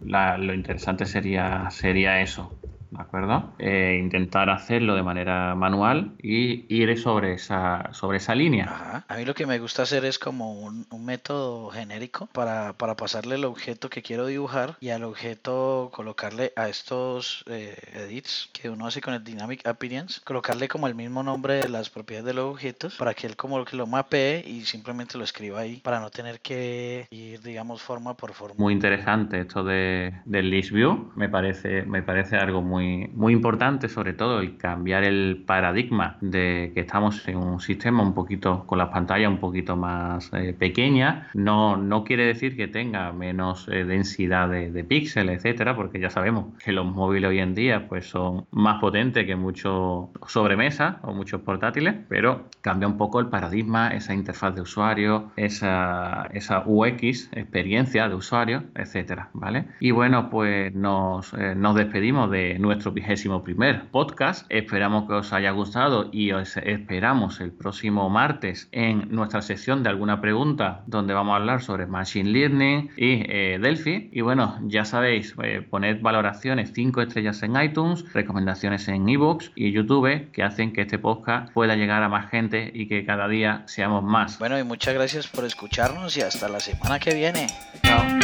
lo 0.00 0.54
interesante 0.54 1.06
sería, 1.06 1.70
sería 1.70 2.20
eso. 2.20 2.61
¿De 2.92 3.02
acuerdo? 3.02 3.54
Eh, 3.58 3.98
intentar 4.00 4.50
hacerlo 4.50 4.94
de 4.94 5.02
manera 5.02 5.54
manual 5.54 6.12
y 6.22 6.66
ir 6.68 6.98
sobre 6.98 7.34
esa, 7.34 7.92
sobre 7.92 8.18
esa 8.18 8.34
línea. 8.34 8.66
Ajá. 8.66 9.04
A 9.08 9.16
mí 9.16 9.24
lo 9.24 9.34
que 9.34 9.46
me 9.46 9.58
gusta 9.58 9.82
hacer 9.82 10.04
es 10.04 10.18
como 10.18 10.60
un, 10.60 10.86
un 10.90 11.04
método 11.04 11.70
genérico 11.70 12.28
para, 12.32 12.74
para, 12.74 12.96
pasarle 12.96 13.36
el 13.36 13.44
objeto 13.44 13.88
que 13.88 14.02
quiero 14.02 14.26
dibujar 14.26 14.76
y 14.80 14.90
al 14.90 15.04
objeto 15.04 15.90
colocarle 15.92 16.52
a 16.56 16.68
estos 16.68 17.44
eh, 17.46 17.76
edits 17.94 18.50
que 18.52 18.68
uno 18.68 18.86
hace 18.86 19.00
con 19.00 19.14
el 19.14 19.24
Dynamic 19.24 19.66
Appearance, 19.66 20.20
colocarle 20.22 20.68
como 20.68 20.86
el 20.86 20.94
mismo 20.94 21.22
nombre 21.22 21.54
de 21.54 21.68
las 21.68 21.88
propiedades 21.88 22.26
de 22.26 22.34
los 22.34 22.52
objetos 22.52 22.96
para 22.96 23.14
que 23.14 23.26
él 23.26 23.36
como 23.36 23.64
que 23.64 23.76
lo 23.76 23.86
mapee 23.86 24.44
y 24.46 24.62
simplemente 24.62 25.16
lo 25.16 25.24
escriba 25.24 25.60
ahí 25.60 25.76
para 25.76 26.00
no 26.00 26.10
tener 26.10 26.40
que 26.40 27.06
ir, 27.10 27.40
digamos, 27.40 27.80
forma 27.80 28.14
por 28.14 28.34
forma. 28.34 28.56
Muy 28.58 28.74
interesante 28.74 29.40
esto 29.40 29.64
de, 29.64 30.12
del 30.26 30.50
list 30.50 30.72
view, 30.72 31.12
me 31.16 31.28
parece, 31.28 31.82
me 31.82 32.02
parece 32.02 32.36
algo 32.36 32.60
muy 32.60 32.81
muy, 32.82 33.10
muy 33.14 33.32
importante, 33.32 33.88
sobre 33.88 34.12
todo 34.12 34.40
el 34.40 34.56
cambiar 34.56 35.04
el 35.04 35.42
paradigma 35.46 36.16
de 36.20 36.72
que 36.74 36.80
estamos 36.80 37.26
en 37.28 37.36
un 37.36 37.60
sistema 37.60 38.02
un 38.02 38.14
poquito 38.14 38.64
con 38.66 38.78
las 38.78 38.88
pantallas 38.88 39.30
un 39.30 39.38
poquito 39.38 39.76
más 39.76 40.30
eh, 40.32 40.54
pequeñas. 40.58 41.26
No, 41.34 41.76
no 41.76 42.04
quiere 42.04 42.26
decir 42.26 42.56
que 42.56 42.68
tenga 42.68 43.12
menos 43.12 43.68
eh, 43.68 43.84
densidad 43.84 44.48
de, 44.48 44.70
de 44.70 44.84
píxeles, 44.84 45.38
etcétera, 45.38 45.76
porque 45.76 46.00
ya 46.00 46.10
sabemos 46.10 46.46
que 46.62 46.72
los 46.72 46.86
móviles 46.86 47.30
hoy 47.30 47.38
en 47.38 47.54
día 47.54 47.88
pues 47.88 48.06
son 48.06 48.46
más 48.50 48.80
potentes 48.80 49.26
que 49.26 49.36
muchos 49.36 50.08
sobremesas 50.26 50.96
o 51.02 51.12
muchos 51.12 51.40
portátiles, 51.42 51.94
pero 52.08 52.46
cambia 52.60 52.88
un 52.88 52.96
poco 52.96 53.20
el 53.20 53.26
paradigma, 53.26 53.88
esa 53.88 54.14
interfaz 54.14 54.54
de 54.54 54.62
usuario, 54.62 55.32
esa, 55.36 56.28
esa 56.32 56.62
UX, 56.66 57.28
experiencia 57.32 58.08
de 58.08 58.14
usuario, 58.14 58.64
etcétera, 58.74 59.30
¿vale? 59.32 59.66
Y 59.80 59.90
bueno, 59.90 60.30
pues 60.30 60.74
nos, 60.74 61.32
eh, 61.34 61.54
nos 61.54 61.74
despedimos 61.74 62.30
de 62.30 62.58
nuestro 62.58 62.71
nuestro 62.72 62.92
vigésimo 62.92 63.42
primer 63.42 63.84
podcast. 63.90 64.46
Esperamos 64.48 65.06
que 65.06 65.12
os 65.12 65.32
haya 65.34 65.50
gustado 65.50 66.08
y 66.10 66.32
os 66.32 66.56
esperamos 66.56 67.40
el 67.40 67.52
próximo 67.52 68.08
martes 68.08 68.68
en 68.72 69.08
nuestra 69.10 69.42
sección 69.42 69.82
de 69.82 69.90
alguna 69.90 70.22
pregunta 70.22 70.82
donde 70.86 71.12
vamos 71.12 71.34
a 71.34 71.36
hablar 71.36 71.62
sobre 71.62 71.86
Machine 71.86 72.30
Learning 72.30 72.90
y 72.96 73.24
eh, 73.28 73.58
Delphi. 73.60 74.08
Y 74.10 74.22
bueno, 74.22 74.58
ya 74.62 74.86
sabéis, 74.86 75.34
eh, 75.42 75.60
poned 75.68 76.00
valoraciones 76.00 76.72
5 76.74 77.02
estrellas 77.02 77.42
en 77.42 77.60
iTunes, 77.60 78.10
recomendaciones 78.14 78.88
en 78.88 79.06
ebooks 79.06 79.52
y 79.54 79.70
YouTube 79.72 80.30
que 80.32 80.42
hacen 80.42 80.72
que 80.72 80.82
este 80.82 80.98
podcast 80.98 81.52
pueda 81.52 81.76
llegar 81.76 82.02
a 82.02 82.08
más 82.08 82.30
gente 82.30 82.70
y 82.72 82.88
que 82.88 83.04
cada 83.04 83.28
día 83.28 83.64
seamos 83.66 84.02
más. 84.02 84.38
Bueno, 84.38 84.58
y 84.58 84.64
muchas 84.64 84.94
gracias 84.94 85.28
por 85.28 85.44
escucharnos 85.44 86.16
y 86.16 86.22
hasta 86.22 86.48
la 86.48 86.60
semana 86.60 86.98
que 86.98 87.12
viene. 87.12 87.48
Chao. 87.82 88.21